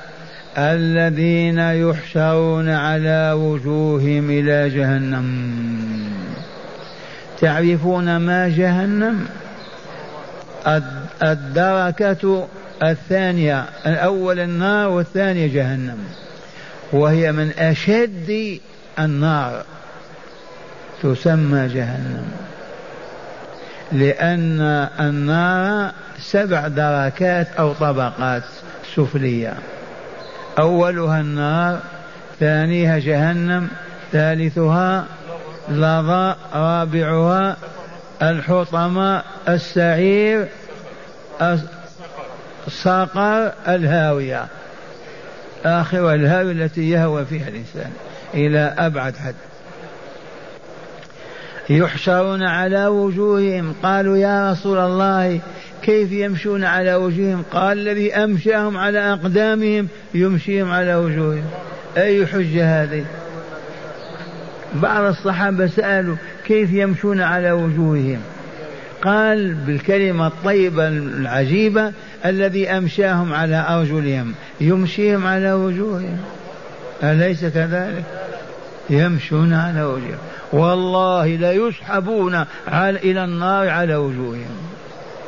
الذين 0.58 1.60
يحشرون 1.60 2.70
على 2.70 3.32
وجوههم 3.32 4.30
إلى 4.30 4.70
جهنم. 4.70 5.62
تعرفون 7.40 8.18
ما 8.18 8.50
جهنم؟ 8.50 9.26
الدركة 11.24 12.48
الثانية 12.84 13.66
الأول 13.86 14.40
النار 14.40 14.90
والثانية 14.90 15.48
جهنم. 15.48 15.98
وهي 16.92 17.32
من 17.32 17.52
أشد 17.52 18.60
النار 19.00 19.64
تسمى 21.04 21.68
جهنم. 21.68 22.32
لأن 23.92 24.62
النار 25.00 25.92
سبع 26.20 26.68
دركات 26.68 27.48
أو 27.60 27.74
طبقات 27.74 28.44
سفلية. 28.96 29.54
أولها 30.60 31.22
النار 31.22 31.80
ثانيها 32.40 33.00
جهنم 33.00 33.70
ثالثها 34.12 35.06
لظى 35.70 36.36
رابعها 36.54 37.58
الحطمة 38.22 39.24
السعير 39.48 40.48
الصقر 42.68 43.52
الهاوية. 43.68 44.48
آخر 45.66 46.14
الهاوية 46.14 46.52
التي 46.52 46.90
يهوى 46.90 47.26
فيها 47.26 47.48
الإنسان 47.48 47.92
إلى 48.34 48.76
أبعد 48.78 49.16
حد. 49.16 49.36
يحشرون 51.70 52.44
على 52.44 52.88
وجوههم. 52.88 53.74
قالوا 53.84 54.18
يا 54.18 54.52
رسول 54.52 54.78
الله 54.78 55.40
كيف 55.84 56.12
يمشون 56.12 56.64
على 56.64 56.96
وجوههم؟ 56.96 57.44
قال 57.52 57.80
الذي 57.80 58.16
أمشاهم 58.16 58.78
على 58.78 59.14
أقدامهم 59.14 59.88
يمشيهم 60.14 60.72
على 60.72 60.96
وجوههم. 60.96 61.46
أي 61.98 62.28
حجة 62.28 62.84
هذه؟ 62.84 63.06
بعض 64.74 65.04
الصحابة 65.04 65.68
سألوا 65.68 66.16
كيف 66.46 66.74
يمشون 66.74 67.22
على 67.22 67.52
وجوههم؟ 67.52 68.22
قال 69.02 69.54
بالكلمة 69.54 70.28
الطيبة 70.28 70.88
العجيبة 70.88 71.92
الذي 72.26 72.70
أمشاهم 72.70 73.34
على 73.34 73.66
أرجلهم 73.70 74.34
يمشيهم 74.62 75.28
على 75.28 75.54
وجوههم. 75.54 76.18
أليس 77.04 77.46
كذلك؟ 77.46 78.04
يمشون 78.90 79.54
على 79.54 79.84
وجوههم. 79.84 80.18
والله 80.54 81.28
لا 81.28 81.52
يسحبون 81.52 82.46
إلى 82.70 83.24
النار 83.24 83.70
على 83.70 83.96
وجوههم. 83.96 84.58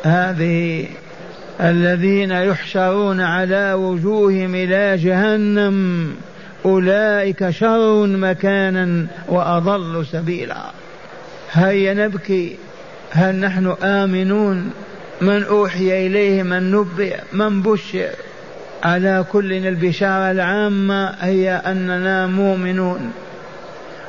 هذه 0.03 0.85
الذين 1.61 2.31
يحشرون 2.31 3.21
على 3.21 3.73
وجوههم 3.73 4.55
إلى 4.55 4.97
جهنم 4.97 6.07
أولئك 6.65 7.49
شر 7.49 8.07
مكانا 8.07 9.05
وأضل 9.27 10.05
سبيلا. 10.05 10.61
هيا 11.51 11.93
نبكي. 11.93 12.55
هل 13.15 13.35
نحن 13.35 13.75
آمنون 13.83 14.71
من 15.21 15.43
أوحي 15.43 16.07
إليه 16.07 16.43
من 16.43 16.71
نبئ 16.71 17.17
من 17.33 17.61
بشر؟ 17.61 18.09
على 18.83 19.25
كل 19.31 19.53
البشارة 19.53 20.31
العامة 20.31 21.15
هي 21.19 21.51
أننا 21.51 22.27
مؤمنون. 22.27 23.11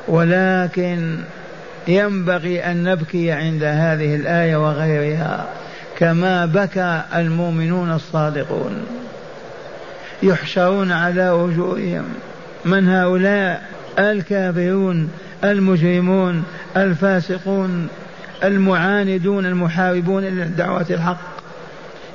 ولكن 0.09 1.19
ينبغي 1.89 2.65
أن 2.65 2.85
نبكي 2.85 3.33
عند 3.33 3.63
هذه 3.63 4.17
الآية 4.17 4.57
وغيرها 4.57 5.47
كما 5.99 6.47
بكى 6.47 7.03
المؤمنون 7.15 7.93
الصادقون. 7.93 8.87
يحشرون 10.23 10.93
على 10.93 11.31
وجوههم 11.31 12.05
من 12.65 12.89
هؤلاء؟ 12.89 13.63
الكافرون 13.99 15.11
المجرمون 15.45 16.45
الفاسقون. 16.77 17.89
المعاندون 18.47 19.47
المحاربون 19.47 20.23
للدعوة 20.23 20.87
الحق. 20.91 21.35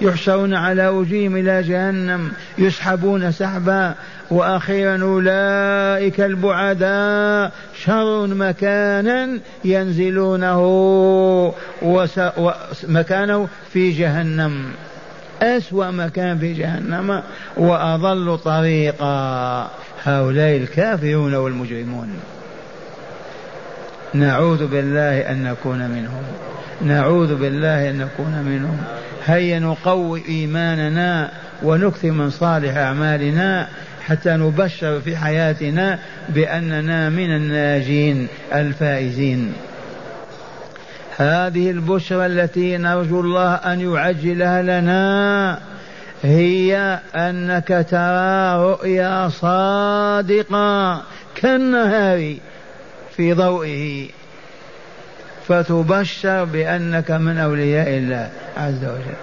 يحشرون 0.02 0.54
على 0.54 0.88
وجوههم 0.88 1.36
إلى 1.36 1.62
جهنم 1.62 2.32
يسحبون 2.58 3.32
سحبا 3.32 3.94
وأخيرا 4.32 5.02
أولئك 5.02 6.22
البعداء 6.22 7.52
شر 7.84 8.28
مكانا 8.28 9.40
ينزلونه 9.66 10.60
وس... 11.82 12.20
مكانه 12.88 13.48
في 13.74 13.92
جهنم. 13.92 14.66
أسوأ 15.42 15.92
مكان 15.92 16.40
في 16.40 16.54
جهنم 16.54 17.24
وأضل 17.58 18.38
طريقا. 18.38 19.70
هؤلاء 20.04 20.58
الكافرون 20.58 21.36
والمجرمون. 21.36 22.10
نعوذ 24.14 24.68
بالله 24.68 25.32
أن 25.32 25.44
نكون 25.44 25.90
منهم. 25.90 26.24
نعوذ 26.82 27.36
بالله 27.36 27.90
أن 27.90 27.98
نكون 27.98 28.44
منهم. 28.46 28.78
هيا 29.26 29.60
نقوي 29.60 30.24
إيماننا 30.30 31.32
ونكثر 31.64 32.12
من 32.12 32.30
صالح 32.30 32.78
أعمالنا 32.78 33.68
حتى 34.06 34.30
نبشر 34.30 35.02
في 35.02 35.18
حياتنا 35.18 36.00
بأننا 36.30 37.10
من 37.10 37.36
الناجين 37.36 38.28
الفائزين. 38.54 39.54
هذه 41.18 41.72
البشرى 41.72 42.26
التي 42.26 42.78
نرجو 42.78 43.22
الله 43.22 43.54
أن 43.54 43.80
يعجلها 43.80 44.62
لنا 44.62 45.60
هي 46.24 47.00
أنك 47.16 47.86
ترى 47.90 48.64
رؤيا 48.64 49.30
صادقة 49.30 51.02
كالنهار. 51.36 52.36
في 53.20 53.34
ضوئه 53.34 54.08
فتبشر 55.48 56.44
بأنك 56.44 57.12
من 57.12 57.38
أولياء 57.38 57.90
الله 57.90 58.30
عز 58.58 58.84
وجل. 58.84 59.18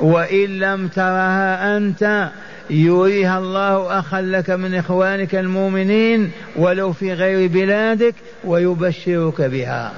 وإن 0.00 0.58
لم 0.58 0.88
ترها 0.88 1.76
أنت 1.76 2.28
يريها 2.70 3.38
الله 3.38 3.98
أخا 3.98 4.20
لك 4.20 4.50
من 4.50 4.74
إخوانك 4.74 5.34
المؤمنين 5.34 6.30
ولو 6.56 6.92
في 6.92 7.12
غير 7.12 7.48
بلادك 7.48 8.14
ويبشرك 8.44 9.42
بها. 9.42 9.92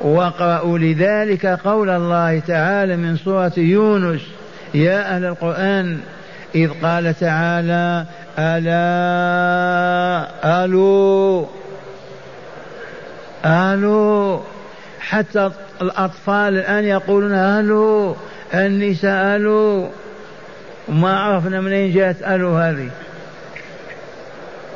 واقرأوا 0.00 0.78
لذلك 0.78 1.46
قول 1.46 1.90
الله 1.90 2.38
تعالى 2.38 2.96
من 2.96 3.16
سورة 3.16 3.52
يونس 3.56 4.22
يا 4.74 5.16
أهل 5.16 5.24
القرآن 5.24 6.00
إذ 6.54 6.70
قال 6.82 7.14
تعالى 7.20 8.06
ألا 8.38 9.04
ألو 10.64 11.48
ألو 13.44 14.40
حتى 15.00 15.50
الأطفال 15.82 16.58
الآن 16.58 16.84
يقولون 16.84 17.34
ألو 17.34 18.16
النساء 18.54 19.36
ألو 19.36 19.88
ما 20.88 21.18
عرفنا 21.18 21.60
منين 21.60 21.94
جاءت 21.94 22.22
ألو 22.22 22.56
هذه. 22.56 22.90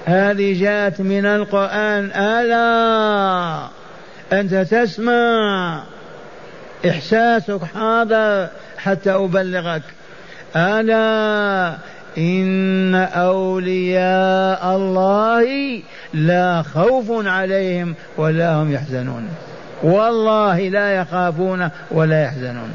هذه 0.07 0.61
جاءت 0.61 1.01
من 1.01 1.27
القرآن. 1.27 2.11
ألا 2.15 3.69
أنت 4.33 4.55
تسمع. 4.55 5.83
إحساسك 6.89 7.61
حاضر 7.75 8.49
حتى 8.79 9.11
أبلغك. 9.11 9.83
ألا 10.57 11.77
إن 12.19 12.95
أولياء 12.95 14.77
الله 14.77 15.81
لا 16.15 16.63
خوف 16.63 17.27
عليهم 17.27 17.95
ولا 18.17 18.55
هم 18.55 18.73
يحزنون. 18.73 19.29
والله 19.83 20.69
لا 20.69 20.95
يخافون 20.95 21.69
ولا 21.91 22.23
يحزنون. 22.23 22.73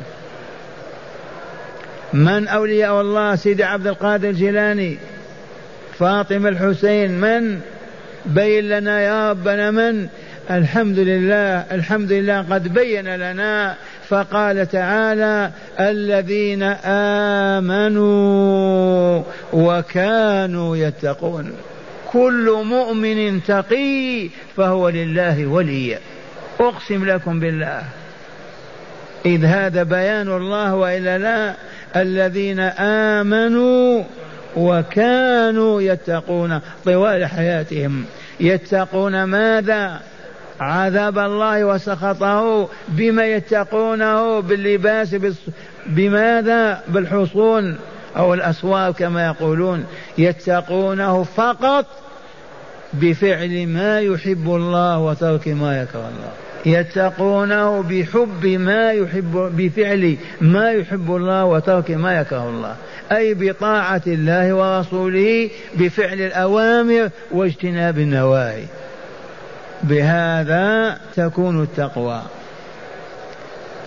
من 2.13 2.47
أولياء 2.47 3.01
الله؟ 3.01 3.35
سيدي 3.35 3.63
عبد 3.63 3.87
القادر 3.87 4.29
الجيلاني 4.29 4.97
فاطمة 5.99 6.49
الحسين 6.49 7.11
من؟ 7.11 7.59
بين 8.25 8.69
لنا 8.69 9.01
يا 9.01 9.29
ربنا 9.29 9.71
من؟ 9.71 10.07
الحمد 10.51 10.99
لله 10.99 11.65
الحمد 11.71 12.11
لله 12.11 12.41
قد 12.41 12.73
بين 12.73 13.15
لنا 13.15 13.75
فقال 14.09 14.69
تعالى 14.69 15.51
الذين 15.79 16.63
آمنوا 17.53 19.23
وكانوا 19.53 20.77
يتقون. 20.77 21.51
كل 22.11 22.63
مؤمن 22.65 23.43
تقي 23.43 24.29
فهو 24.57 24.89
لله 24.89 25.47
ولي. 25.47 25.97
أقسم 26.59 27.05
لكم 27.05 27.39
بالله. 27.39 27.81
إذ 29.25 29.45
هذا 29.45 29.83
بيان 29.83 30.27
الله 30.27 30.75
وإلا 30.75 31.17
لا. 31.17 31.53
الذين 31.95 32.59
آمنوا 33.19 34.03
وكانوا 34.57 35.81
يتقون 35.81 36.59
طوال 36.85 37.25
حياتهم. 37.25 38.05
يتقون 38.39 39.23
ماذا؟ 39.23 39.99
عذاب 40.59 41.19
الله 41.19 41.65
وسخطه 41.65 42.69
بما 42.87 43.25
يتقونه 43.25 44.39
باللباس 44.39 45.15
بماذا؟ 45.85 46.83
بالحصون 46.87 47.77
أو 48.17 48.33
الأسوار 48.33 48.91
كما 48.91 49.25
يقولون. 49.25 49.85
يتقونه 50.17 51.23
فقط 51.23 51.85
بفعل 52.93 53.67
ما 53.67 54.01
يحب 54.01 54.55
الله 54.55 54.99
وترك 54.99 55.47
ما 55.47 55.81
يكره 55.81 56.09
الله. 56.09 56.31
يتقونه 56.65 57.81
بحب 57.81 58.45
ما 58.45 58.91
يحب 58.91 59.51
بفعل 59.57 60.17
ما 60.41 60.71
يحب 60.71 61.15
الله 61.15 61.45
وترك 61.45 61.91
ما 61.91 62.19
يكره 62.19 62.49
الله. 62.49 62.75
أي 63.11 63.33
بطاعة 63.33 64.01
الله 64.07 64.53
ورسوله 64.53 65.49
بفعل 65.73 66.21
الأوامر 66.21 67.09
واجتناب 67.31 67.99
النواهي. 67.99 68.63
بهذا 69.83 70.97
تكون 71.15 71.63
التقوى. 71.63 72.21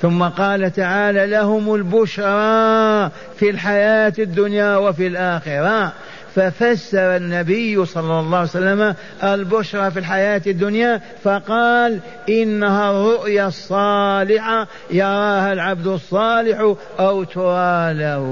ثم 0.02 0.22
قال 0.22 0.72
تعالى 0.72 1.26
لهم 1.26 1.74
البشرى 1.74 3.10
في 3.36 3.50
الحياة 3.50 4.12
الدنيا 4.18 4.76
وفي 4.76 5.06
الآخرة. 5.06 5.92
ففسر 6.34 7.16
النبي 7.16 7.86
صلى 7.86 8.20
الله 8.20 8.38
عليه 8.38 8.48
وسلم 8.48 8.94
البشرى 9.24 9.90
في 9.90 9.98
الحياة 9.98 10.42
الدنيا 10.46 11.00
فقال 11.24 11.98
إنها 12.28 12.90
الرؤيا 12.90 13.46
الصالحة 13.46 14.66
يراها 14.90 15.52
العبد 15.52 15.86
الصالح 15.86 16.74
أو 17.00 17.24
ترى 17.24 17.94
له. 17.94 18.24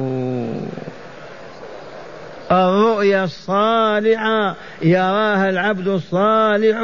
الرؤيا 2.53 3.25
الصالحة 3.25 4.57
يراها 4.83 5.49
العبد 5.49 5.89
الصالح 5.89 6.77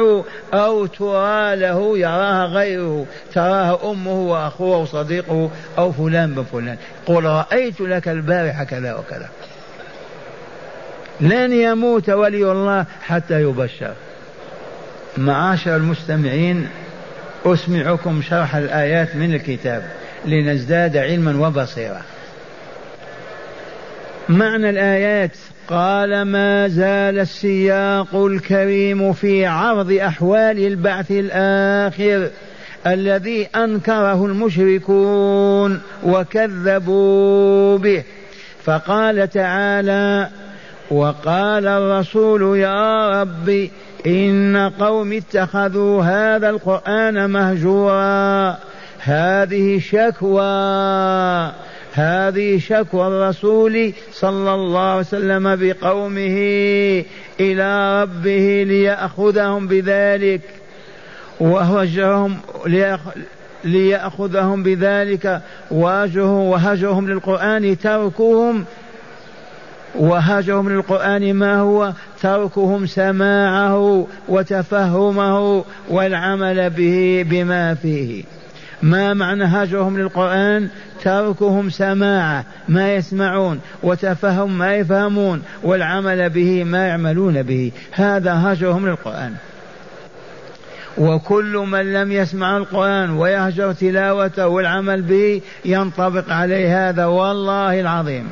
أو 0.53 0.85
ترى 0.85 1.55
له 1.55 1.97
يراها 1.97 2.45
غيره 2.45 3.05
تراها 3.33 3.91
أمه 3.91 4.21
وأخوه 4.21 4.77
وصديقه 4.77 5.49
أو 5.77 5.91
فلان 5.91 6.33
بن 6.33 6.43
فلان 6.43 6.77
قل 7.05 7.23
رأيت 7.23 7.81
لك 7.81 8.07
البارحة 8.07 8.63
كذا 8.63 8.93
وكذا. 8.93 9.29
لن 11.21 11.53
يموت 11.53 12.09
ولي 12.09 12.51
الله 12.51 12.85
حتى 13.01 13.41
يبشر. 13.41 13.93
معاشر 15.17 15.75
المستمعين 15.75 16.67
أسمعكم 17.45 18.21
شرح 18.21 18.55
الآيات 18.55 19.15
من 19.15 19.33
الكتاب 19.33 19.83
لنزداد 20.25 20.97
علما 20.97 21.47
وبصيرة 21.47 22.01
معنى 24.29 24.69
الآيات 24.69 25.37
قال 25.69 26.21
ما 26.21 26.67
زال 26.67 27.19
السياق 27.19 28.15
الكريم 28.15 29.13
في 29.13 29.45
عرض 29.45 29.91
أحوال 29.91 30.67
البعث 30.67 31.11
الآخر 31.11 32.29
الذي 32.87 33.47
أنكره 33.55 34.25
المشركون 34.25 35.81
وكذبوا 36.03 37.77
به. 37.77 38.03
فقال 38.63 39.29
تعالى 39.29 40.29
وقال 40.91 41.67
الرسول 41.67 42.57
يا 42.57 43.21
رب 43.21 43.69
إن 44.07 44.71
قوم 44.79 45.13
اتخذوا 45.13 46.03
هذا 46.03 46.49
القرآن 46.49 47.29
مهجورا. 47.29 48.57
هذه 48.99 49.79
شكوى. 49.79 51.51
هذه 51.95 52.59
شكوى 52.59 53.07
الرسول 53.07 53.93
صلى 54.11 54.53
الله 54.53 54.79
عليه 54.79 54.99
وسلم 54.99 55.55
بقومه 55.55 56.37
إلى 57.39 58.01
ربه 58.01 58.63
ليأخذهم 58.67 59.67
بذلك 59.67 60.41
وهجرهم 61.39 62.37
ليأخذهم 63.63 64.63
بذلك 64.63 65.41
وهجرهم 65.71 67.09
للقرآن 67.09 67.77
تركهم 67.77 68.65
وهجرهم 69.95 70.69
للقرآن 70.69 71.33
ما 71.33 71.59
هو؟ 71.59 71.93
تركهم 72.21 72.85
سماعه 72.85 74.07
وتفهمه 74.29 75.63
والعمل 75.89 76.69
به 76.69 77.25
بما 77.29 77.73
فيه. 77.73 78.23
ما 78.81 79.13
معنى 79.13 79.43
هجرهم 79.43 79.97
للقرآن؟ 79.97 80.69
تركهم 81.03 81.69
سماعة 81.69 82.45
ما 82.69 82.95
يسمعون 82.95 83.59
وتفهم 83.83 84.57
ما 84.57 84.75
يفهمون 84.75 85.41
والعمل 85.63 86.29
به 86.29 86.63
ما 86.63 86.87
يعملون 86.87 87.43
به. 87.43 87.71
هذا 87.91 88.33
هجرهم 88.33 88.87
للقرآن. 88.87 89.33
وكل 90.97 91.57
من 91.57 91.93
لم 91.93 92.11
يسمع 92.11 92.57
القرآن 92.57 93.09
ويهجر 93.09 93.73
تلاوته 93.73 94.47
والعمل 94.47 95.01
به 95.01 95.41
ينطبق 95.65 96.31
عليه 96.31 96.89
هذا 96.89 97.05
والله 97.05 97.79
العظيم. 97.79 98.29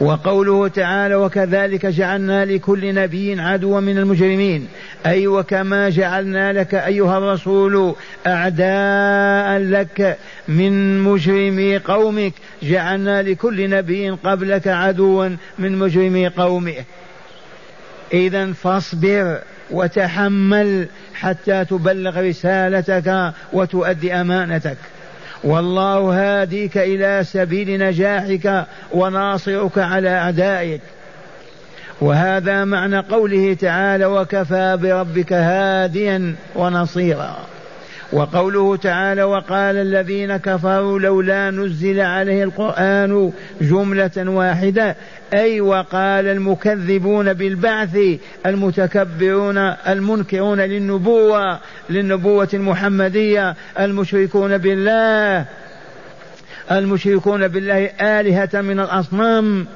وقوله 0.00 0.68
تعالى 0.68 1.14
وكذلك 1.14 1.86
جعلنا 1.86 2.44
لكل 2.44 2.94
نبي 2.94 3.40
عدوا 3.40 3.80
من 3.80 3.98
المجرمين. 3.98 4.68
أي 5.06 5.26
وكما 5.26 5.90
جعلنا 5.90 6.52
لك 6.52 6.74
أيها 6.74 7.18
الرسول 7.18 7.94
أعداء 8.26 9.58
لك 9.58 10.18
من 10.48 11.00
مجرمي 11.00 11.78
قومك. 11.78 12.32
جعلنا 12.62 13.22
لكل 13.22 13.70
نبي 13.70 14.10
قبلك 14.10 14.68
عدوا 14.68 15.28
من 15.58 15.78
مجرمي 15.78 16.28
قومه. 16.28 16.84
إذا 18.12 18.52
فاصبر 18.52 19.38
وتحمل 19.70 20.86
حتى 21.14 21.64
تبلغ 21.64 22.20
رسالتك 22.20 23.32
وتؤدي 23.52 24.14
أمانتك. 24.14 24.76
والله 25.44 25.98
هاديك 25.98 26.78
إلى 26.78 27.24
سبيل 27.24 27.78
نجاحك 27.78 28.66
وناصرك 28.92 29.78
على 29.78 30.08
اعدائك 30.08 30.80
وهذا 32.00 32.64
معنى 32.64 32.98
قوله 32.98 33.54
تعالى 33.54 34.06
وكفى 34.06 34.78
بربك 34.82 35.32
هاديا 35.32 36.34
ونصيرا. 36.54 37.36
وقوله 38.14 38.76
تعالى 38.76 39.22
وقال 39.22 39.76
الذين 39.76 40.36
كفروا 40.36 40.98
لولا 40.98 41.50
نزل 41.50 42.00
عليه 42.00 42.44
القرآن 42.44 43.32
جملة 43.60 44.10
واحدة 44.16 44.96
أي 45.34 45.60
وقال 45.60 46.26
المكذبون 46.26 47.32
بالبعث 47.32 47.98
المتكبرون 48.46 49.58
المنكرون 49.88 50.60
للنبوة 50.60 51.58
للنبوة 51.90 52.48
المحمدية 52.54 53.54
المشركون 53.78 54.58
بالله 54.58 55.46
المشركون 56.70 57.48
بالله 57.48 57.84
آلهة 58.00 58.60
من 58.60 58.80
الأصنام. 58.80 59.66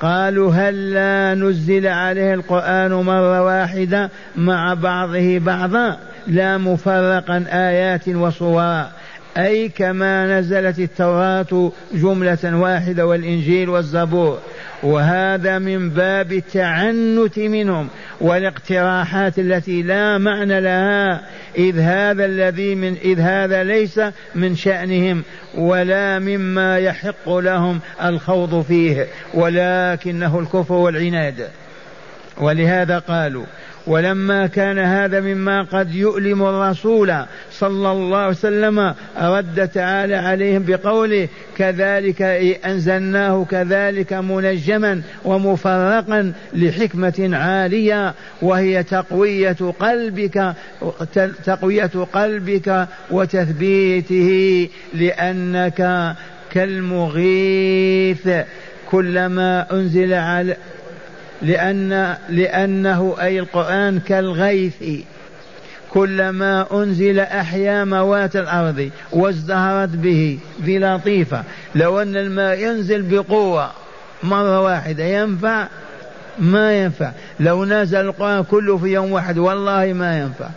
قالوا 0.00 0.52
هل 0.52 0.92
لا 0.92 1.34
نزل 1.34 1.86
عليه 1.86 2.34
القرآن 2.34 2.92
مرة 2.92 3.42
واحدة 3.42 4.10
مع 4.36 4.74
بعضه 4.74 5.38
بعضا؟ 5.38 6.09
لا 6.26 6.58
مفرقا 6.58 7.44
آيات 7.48 8.08
وصورا. 8.08 8.90
أي 9.36 9.68
كما 9.68 10.38
نزلت 10.38 10.78
التوراة 10.78 11.72
جملة 11.92 12.56
واحدة 12.56 13.06
والإنجيل 13.06 13.68
والزبور. 13.68 14.38
وهذا 14.82 15.58
من 15.58 15.90
باب 15.90 16.32
التعنت 16.32 17.38
منهم 17.38 17.88
والاقتراحات 18.20 19.38
التي 19.38 19.82
لا 19.82 20.18
معنى 20.18 20.60
لها. 20.60 21.20
إذ 21.58 21.78
هذا 21.78 22.24
الذي 22.24 22.74
من 22.74 22.96
إذ 23.04 23.20
هذا 23.20 23.62
ليس 23.62 24.00
من 24.34 24.56
شأنهم 24.56 25.22
ولا 25.54 26.18
مما 26.18 26.78
يحق 26.78 27.28
لهم 27.28 27.80
الخوض 28.04 28.62
فيه 28.62 29.06
ولكنه 29.34 30.38
الكفر 30.38 30.74
والعناد. 30.74 31.48
ولهذا 32.40 32.98
قالوا 32.98 33.44
ولما 33.90 34.46
كان 34.46 34.78
هذا 34.78 35.20
مما 35.20 35.62
قد 35.62 35.94
يؤلم 35.94 36.42
الرسول 36.42 37.14
صلى 37.52 37.92
الله 37.92 38.18
عليه 38.18 38.28
وسلم 38.28 38.94
رد 39.20 39.68
تعالى 39.68 40.14
عليهم 40.14 40.62
بقوله 40.62 41.28
كذلك 41.56 42.22
أنزلناه 42.66 43.44
كذلك 43.50 44.12
منجما 44.12 45.02
ومفرقا 45.24 46.32
لحكمة 46.54 47.30
عالية 47.32 48.14
وهي 48.42 48.82
تقوية 48.82 49.56
قلبك 49.80 50.54
تقوية 51.44 51.90
قلبك 52.12 52.88
وتثبيته 53.10 54.68
لأنك 54.94 56.14
كالمغيث. 56.50 58.28
كلما 58.90 59.66
أنزل 59.72 60.14
على 60.14 60.56
لأن 61.42 62.16
لأنه 62.28 63.16
أي 63.20 63.38
القرآن 63.38 64.00
كالغيث 64.00 65.04
كلما 65.90 66.66
أنزل 66.72 67.20
أحيا 67.20 67.84
موات 67.84 68.36
الأرض 68.36 68.90
وازدهرت 69.12 69.88
به 69.88 70.38
بلطيفة 70.58 71.44
لو 71.74 72.02
أن 72.02 72.16
الماء 72.16 72.58
ينزل 72.58 73.02
بقوة 73.02 73.70
مرة 74.22 74.60
واحدة 74.60 75.04
ينفع؟ 75.04 75.68
ما 76.38 76.82
ينفع. 76.82 77.12
لو 77.40 77.64
نزل 77.64 78.00
القرآن 78.00 78.44
كله 78.44 78.78
في 78.78 78.86
يوم 78.86 79.12
واحد 79.12 79.38
والله 79.38 79.92
ما 79.92 80.18
ينفع. 80.18 80.48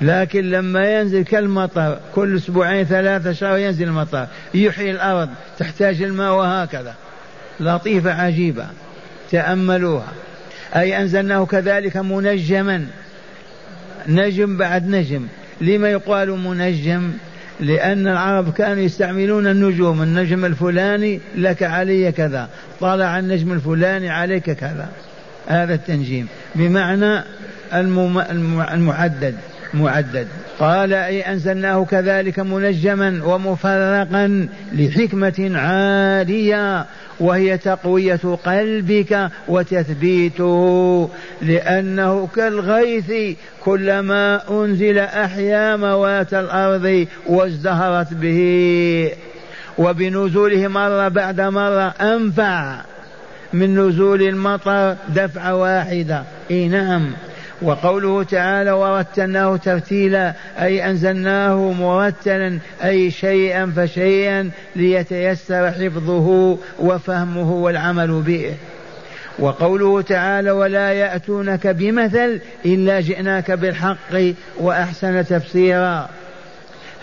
لكن 0.00 0.50
لما 0.50 1.00
ينزل 1.00 1.22
كالمطر 1.22 1.98
كل 2.14 2.36
أسبوعين 2.36 2.84
ثلاثة 2.84 3.32
شهر 3.32 3.58
ينزل 3.58 3.84
المطر 3.84 4.26
يحيي 4.54 4.90
الأرض 4.90 5.28
تحتاج 5.58 6.02
الماء 6.02 6.32
وهكذا. 6.32 6.94
لطيفة 7.60 8.12
عجيبة. 8.22 8.66
تأملوها. 9.36 10.12
أي 10.76 11.00
أنزلناه 11.00 11.44
كذلك 11.44 11.96
منجما. 11.96 12.86
نجم 14.08 14.56
بعد 14.56 14.88
نجم. 14.88 15.26
لما 15.60 15.88
يقال 15.88 16.30
منجم؟ 16.30 17.10
لأن 17.60 18.08
العرب 18.08 18.52
كانوا 18.52 18.82
يستعملون 18.82 19.46
النجوم. 19.46 20.02
النجم 20.02 20.44
الفلاني 20.44 21.20
لك 21.36 21.62
علي 21.62 22.12
كذا. 22.12 22.48
طلع 22.80 23.18
النجم 23.18 23.52
الفلاني 23.52 24.10
عليك 24.10 24.50
كذا. 24.50 24.88
هذا 25.46 25.74
التنجيم. 25.74 26.26
بمعنى 26.54 27.22
المعدد. 28.74 29.34
معدد. 29.74 30.26
قال 30.58 30.92
أي 30.92 31.20
أنزلناه 31.20 31.84
كذلك 31.84 32.38
منجما 32.38 33.20
ومفرقا 33.24 34.48
لحكمة 34.72 35.50
عالية. 35.54 36.86
وهي 37.20 37.58
تقوية 37.58 38.20
قلبك 38.44 39.30
وتثبيته 39.48 41.10
لأنه 41.42 42.28
كالغيث 42.36 43.36
كلما 43.64 44.40
أنزل 44.50 44.98
أحيا 44.98 45.76
موات 45.76 46.34
الأرض 46.34 47.06
وازدهرت 47.26 48.14
به 48.14 49.10
وبنزوله 49.78 50.68
مرة 50.68 51.08
بعد 51.08 51.40
مرة 51.40 51.94
أنفع 52.00 52.80
من 53.52 53.78
نزول 53.78 54.22
المطر 54.22 54.96
دفعة 55.08 55.54
واحدة. 55.56 56.22
إي 56.50 56.68
نعم. 56.68 57.12
وقوله 57.62 58.22
تعالى 58.22 58.70
ورتلناه 58.70 59.56
ترتيلا 59.56 60.34
أي 60.60 60.90
أنزلناه 60.90 61.72
مرتلا 61.72 62.58
أي 62.84 63.10
شيئا 63.10 63.72
فشيئا 63.76 64.50
ليتيسر 64.76 65.70
حفظه 65.70 66.58
وفهمه 66.78 67.52
والعمل 67.52 68.22
به. 68.22 68.54
وقوله 69.38 70.02
تعالى 70.02 70.50
ولا 70.50 70.92
يأتونك 70.92 71.66
بمثل 71.66 72.40
إلا 72.66 73.00
جئناك 73.00 73.50
بالحق 73.50 74.34
وأحسن 74.60 75.26
تفسيرا. 75.26 76.08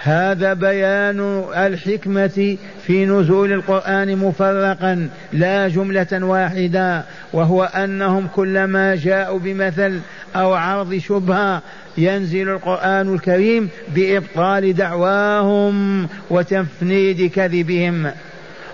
هذا 0.04 0.54
بيان 0.54 1.44
الحكمة 1.56 2.58
في 2.88 3.06
نزول 3.06 3.54
القرآن 3.54 4.18
مفرقا 4.18 5.10
لا 5.34 5.68
جملة 5.68 6.08
واحدة 6.26 7.04
وهو 7.34 7.64
أنهم 7.64 8.28
كلما 8.36 8.96
جاءوا 8.96 9.40
بمثل 9.40 10.00
أو 10.36 10.54
عرض 10.54 10.96
شبهة 10.98 11.62
ينزل 11.98 12.50
القرآن 12.50 13.14
الكريم 13.14 13.70
بإبطال 13.96 14.74
دعواهم 14.74 16.08
وتفنيد 16.30 17.32
كذبهم 17.32 18.12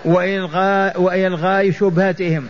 وإلغاء, 0.04 1.00
وإلغاء 1.00 1.70
شبهتهم 1.70 2.46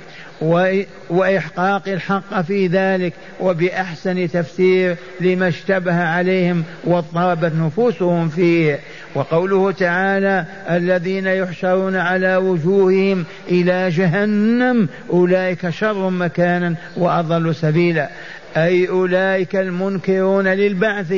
وإحقاق 1.10 1.88
الحق 1.88 2.40
في 2.40 2.66
ذلك 2.66 3.12
وبأحسن 3.40 4.30
تفسير 4.30 4.96
لما 5.20 5.48
اشتبه 5.48 5.94
عليهم 5.94 6.64
واضطربت 6.84 7.52
نفوسهم 7.54 8.28
فيه. 8.28 8.78
وقوله 9.14 9.72
تعالى 9.72 10.44
الذين 10.70 11.26
يحشرون 11.26 11.96
على 11.96 12.36
وجوههم 12.36 13.24
إلى 13.48 13.88
جهنم 13.88 14.88
أولئك 15.10 15.70
شر 15.70 16.10
مكانا 16.10 16.74
وأضل 16.96 17.54
سبيلا. 17.54 18.08
أي 18.56 18.88
أولئك 18.88 19.56
المنكرون 19.56 20.48
للبعث 20.48 21.14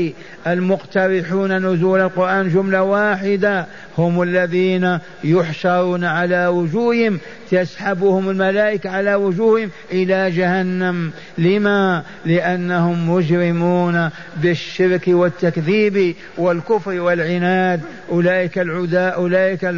المقترحون 0.47 1.67
نزول 1.67 2.01
القرآن 2.01 2.49
جملة 2.49 2.83
واحدة 2.83 3.67
هم 3.99 4.23
الذين 4.23 4.99
يحشرون 5.25 6.05
على 6.05 6.47
وجوههم 6.47 7.19
تسحبهم 7.51 8.31
الملائكة 8.31 8.91
على 8.91 9.15
وجوههم 9.15 9.71
إلى 9.93 10.31
جهنم. 10.31 11.11
لما؟ 11.39 12.03
لأنهم 12.25 13.11
مجرمون 13.11 14.11
بالشرك 14.37 15.05
والتكذيب 15.09 16.15
والكفر 16.39 17.01
والعناد. 17.01 17.81
أولئك 18.11 18.59
العداء 18.59 19.15
أولئك 19.15 19.75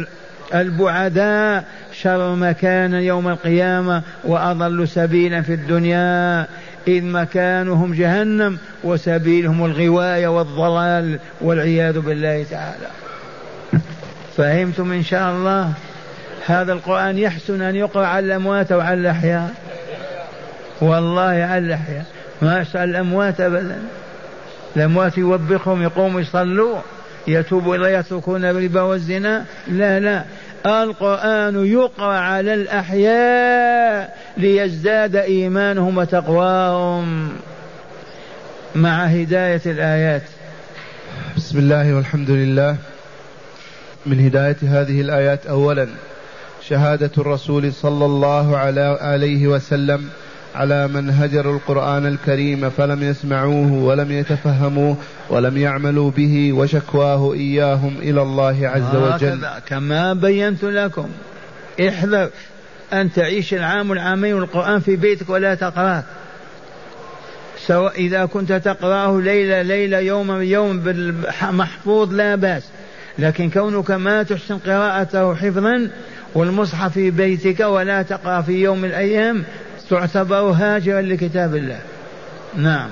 البعداء. 0.53 1.65
شر 1.93 2.35
مكانا 2.35 2.99
يوم 2.99 3.27
القيامة 3.27 4.01
وأضل 4.23 4.87
سبيلا 4.87 5.41
في 5.41 5.53
الدنيا. 5.53 6.47
إذ 6.87 7.03
مكانهم 7.03 7.93
جهنم 7.93 8.57
وسبيلهم 8.83 9.65
الغواية 9.65 10.27
والضلال 10.27 11.19
والعياذ 11.41 11.99
بالله 11.99 12.45
تعالى. 12.51 12.87
فهمتم 14.37 14.91
إن 14.91 15.03
شاء 15.03 15.31
الله؟ 15.31 15.73
هذا 16.45 16.73
القرآن 16.73 17.17
يحسن 17.17 17.61
أن 17.61 17.75
يقرأ 17.75 18.05
على 18.05 18.25
الأموات 18.25 18.71
وعلى 18.71 18.99
الأحياء؟ 18.99 19.53
والله 20.81 21.21
على 21.21 21.57
الأحياء. 21.57 22.05
ما 22.41 22.59
يسأل 22.59 22.89
الأموات 22.89 23.41
أبدا. 23.41 23.79
الأموات 24.75 25.17
يوبخهم 25.17 25.83
يقوموا 25.83 26.21
يصلوا 26.21 26.77
يتوبوا 27.27 27.75
إلى 27.75 27.93
يتركون 27.93 28.45
الربا 28.45 28.81
والزنا. 28.81 29.45
لا 29.67 29.99
لا. 29.99 30.23
القرآن 30.65 31.65
يقرأ 31.65 32.13
على 32.13 32.53
الأحياء 32.53 34.17
ليزداد 34.37 35.15
إيمانهم 35.15 35.97
وتقواهم 35.97 37.29
مع 38.75 39.05
هداية 39.05 39.61
الآيات. 39.65 40.23
بسم 41.37 41.57
الله 41.57 41.95
والحمد 41.95 42.29
لله. 42.29 42.77
من 44.05 44.25
هداية 44.25 44.57
هذه 44.63 45.01
الآيات 45.01 45.45
أولا 45.45 45.87
شهادة 46.61 47.11
الرسول 47.17 47.73
صلى 47.73 48.05
الله 48.05 48.57
عليه 48.57 49.47
وسلم 49.47 50.09
على 50.55 50.87
من 50.87 51.09
هجروا 51.09 51.55
القرآن 51.55 52.05
الكريم 52.05 52.69
فلم 52.69 53.03
يسمعوه 53.03 53.71
ولم 53.73 54.11
يتفهموه 54.11 54.97
ولم 55.29 55.57
يعملوا 55.57 56.11
به 56.11 56.53
وشكواه 56.53 57.33
إياهم 57.33 57.95
إلى 57.99 58.21
الله 58.21 58.67
عز 58.67 58.95
وجل. 58.95 59.47
كما 59.67 60.13
بينت 60.13 60.63
لكم. 60.63 61.09
احذر 61.87 62.29
أن 62.93 63.11
تعيش 63.11 63.53
العام 63.53 63.89
والعامين 63.89 64.33
والقرآن 64.33 64.79
في 64.79 64.95
بيتك 64.95 65.29
ولا 65.29 65.55
تقرأه. 65.55 66.03
سواء 67.67 67.95
إذا 67.95 68.25
كنت 68.25 68.51
تقرأه 68.51 69.21
ليلة 69.21 69.61
ليلة 69.61 69.99
يوم 69.99 70.41
يوم 70.41 70.83
محفوظ 71.41 72.13
لا 72.13 72.35
بأس. 72.35 72.63
لكن 73.19 73.49
كونك 73.49 73.91
ما 73.91 74.23
تحسن 74.23 74.57
قراءته 74.57 75.35
حفظا 75.35 75.89
والمصحف 76.35 76.93
في 76.93 77.11
بيتك 77.11 77.59
ولا 77.59 78.01
تقرأ 78.01 78.41
في 78.41 78.51
يوم 78.51 78.85
الأيام 78.85 79.43
تعتبر 79.89 80.41
هاجرا 80.41 81.01
لكتاب 81.01 81.55
الله. 81.55 81.79
نعم. 82.55 82.89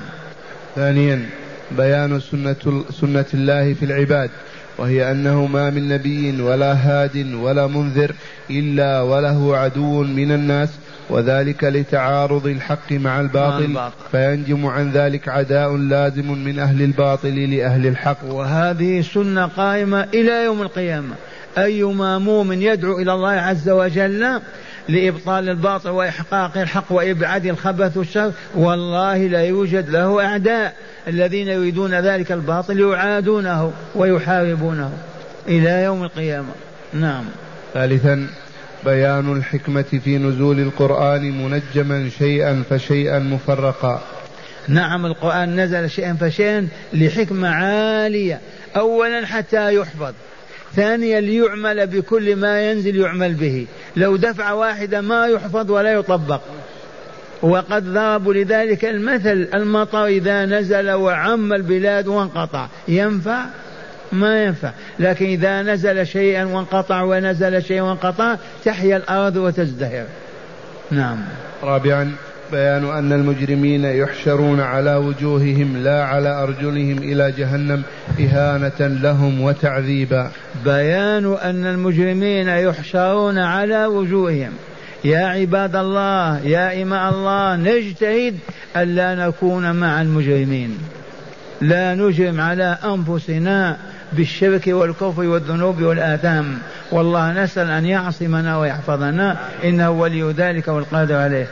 ثانيا 0.75 1.29
بيان 1.77 2.19
سنة, 2.19 2.83
سنة 2.91 3.25
الله 3.33 3.73
في 3.73 3.85
العباد 3.85 4.29
وهي 4.77 5.11
أنه 5.11 5.45
ما 5.45 5.69
من 5.69 5.89
نبي 5.89 6.41
ولا 6.41 6.73
هاد 6.73 7.33
ولا 7.33 7.67
منذر 7.67 8.11
إلا 8.49 9.01
وله 9.01 9.57
عدو 9.57 10.03
من 10.03 10.31
الناس 10.31 10.69
وذلك 11.09 11.63
لتعارض 11.63 12.47
الحق 12.47 12.91
مع 12.91 13.19
الباطل. 13.19 13.91
فينجم 14.11 14.65
عن 14.65 14.91
ذلك 14.91 15.29
عداء 15.29 15.75
لازم 15.75 16.31
من 16.31 16.59
أهل 16.59 16.81
الباطل 16.81 17.55
لأهل 17.55 17.87
الحق. 17.87 18.17
وهذه 18.25 19.01
سنة 19.01 19.45
قائمة 19.45 20.03
إلى 20.13 20.43
يوم 20.43 20.61
القيامة. 20.61 21.15
أيما 21.57 22.17
مؤمن 22.17 22.61
يدعو 22.61 22.99
إلى 22.99 23.13
الله 23.13 23.31
عز 23.31 23.69
وجل 23.69 24.39
لإبطال 24.89 25.49
الباطل 25.49 25.89
وإحقاق 25.89 26.57
الحق 26.57 26.85
وإبعاد 26.89 27.45
الخبث 27.45 27.97
والشر 27.97 28.31
والله 28.55 29.17
لا 29.27 29.43
يوجد 29.43 29.89
له 29.89 30.25
أعداء. 30.25 30.75
الذين 31.07 31.47
يريدون 31.47 31.93
ذلك 31.93 32.31
الباطل 32.31 32.79
يعادونه 32.79 33.71
ويحاربونه 33.95 34.91
إلى 35.47 35.83
يوم 35.83 36.03
القيامة. 36.03 36.53
نعم. 36.93 37.23
ثالثا 37.73 38.27
بيان 38.85 39.37
الحكمة 39.37 39.99
في 40.03 40.17
نزول 40.17 40.59
القرآن 40.59 41.43
منجما 41.43 42.09
شيئا 42.19 42.63
فشيئا 42.69 43.19
مفرقا. 43.19 44.01
نعم 44.67 45.05
القرآن 45.05 45.59
نزل 45.59 45.89
شيئا 45.89 46.13
فشيئا 46.13 46.67
لحكمة 46.93 47.49
عالية. 47.49 48.39
أولا 48.75 49.25
حتى 49.25 49.75
يحفظ. 49.75 50.13
ثانيا 50.75 51.21
ليعمل 51.21 51.87
بكل 51.87 52.35
ما 52.35 52.71
ينزل 52.71 52.95
يعمل 52.95 53.33
به. 53.33 53.67
لو 53.95 54.15
دفع 54.15 54.51
واحدة 54.51 55.01
ما 55.01 55.27
يحفظ 55.27 55.71
ولا 55.71 55.93
يطبق. 55.93 56.41
وقد 57.41 57.93
ضربوا 57.93 58.33
لذلك 58.33 58.85
المثل 58.85 59.47
المطر 59.53 60.05
إذا 60.05 60.45
نزل 60.45 60.91
وعم 60.91 61.53
البلاد 61.53 62.07
وانقطع. 62.07 62.67
ينفع؟ 62.87 63.45
ما 64.11 64.43
ينفع. 64.43 64.71
لكن 64.99 65.25
إذا 65.25 65.61
نزل 65.61 66.07
شيئا 66.07 66.45
وانقطع 66.45 67.01
ونزل 67.01 67.63
شيئا 67.63 67.81
وانقطع 67.81 68.35
تحيا 68.65 68.97
الأرض 68.97 69.35
وتزدهر. 69.35 70.05
نعم. 70.91 71.17
رابعا 71.63 72.15
بيان 72.53 72.85
أن 72.97 73.13
المجرمين 73.13 73.85
يحشرون 73.85 74.59
على 74.59 74.95
وجوههم 74.95 75.77
لا 75.77 76.03
على 76.03 76.29
أرجلهم 76.29 76.97
إلى 76.97 77.31
جهنم 77.31 77.83
إهانة 78.19 78.79
لهم 78.79 79.41
وتعذيبا. 79.41 80.31
بيان 80.65 81.33
أن 81.33 81.65
المجرمين 81.65 82.47
يحشرون 82.47 83.37
على 83.37 83.85
وجوههم. 83.85 84.51
يا 85.03 85.25
عباد 85.25 85.75
الله 85.75 86.39
يا 86.39 86.83
إماء 86.83 87.13
الله 87.13 87.55
نجتهد 87.55 88.35
ألا 88.77 89.27
نكون 89.27 89.75
مع 89.75 90.01
المجرمين. 90.01 90.77
لا 91.61 91.95
نجرم 91.95 92.41
على 92.41 92.77
أنفسنا 92.85 93.77
بالشرك 94.13 94.67
والكفر 94.67 95.21
والذنوب 95.21 95.81
والآثام. 95.81 96.57
والله 96.91 97.43
نسأل 97.43 97.69
أن 97.69 97.85
يعصمنا 97.85 98.57
ويحفظنا 98.57 99.37
إنه 99.63 99.89
ولي 99.89 100.33
ذلك 100.37 100.67
والقادر 100.67 101.15
عليه. 101.15 101.47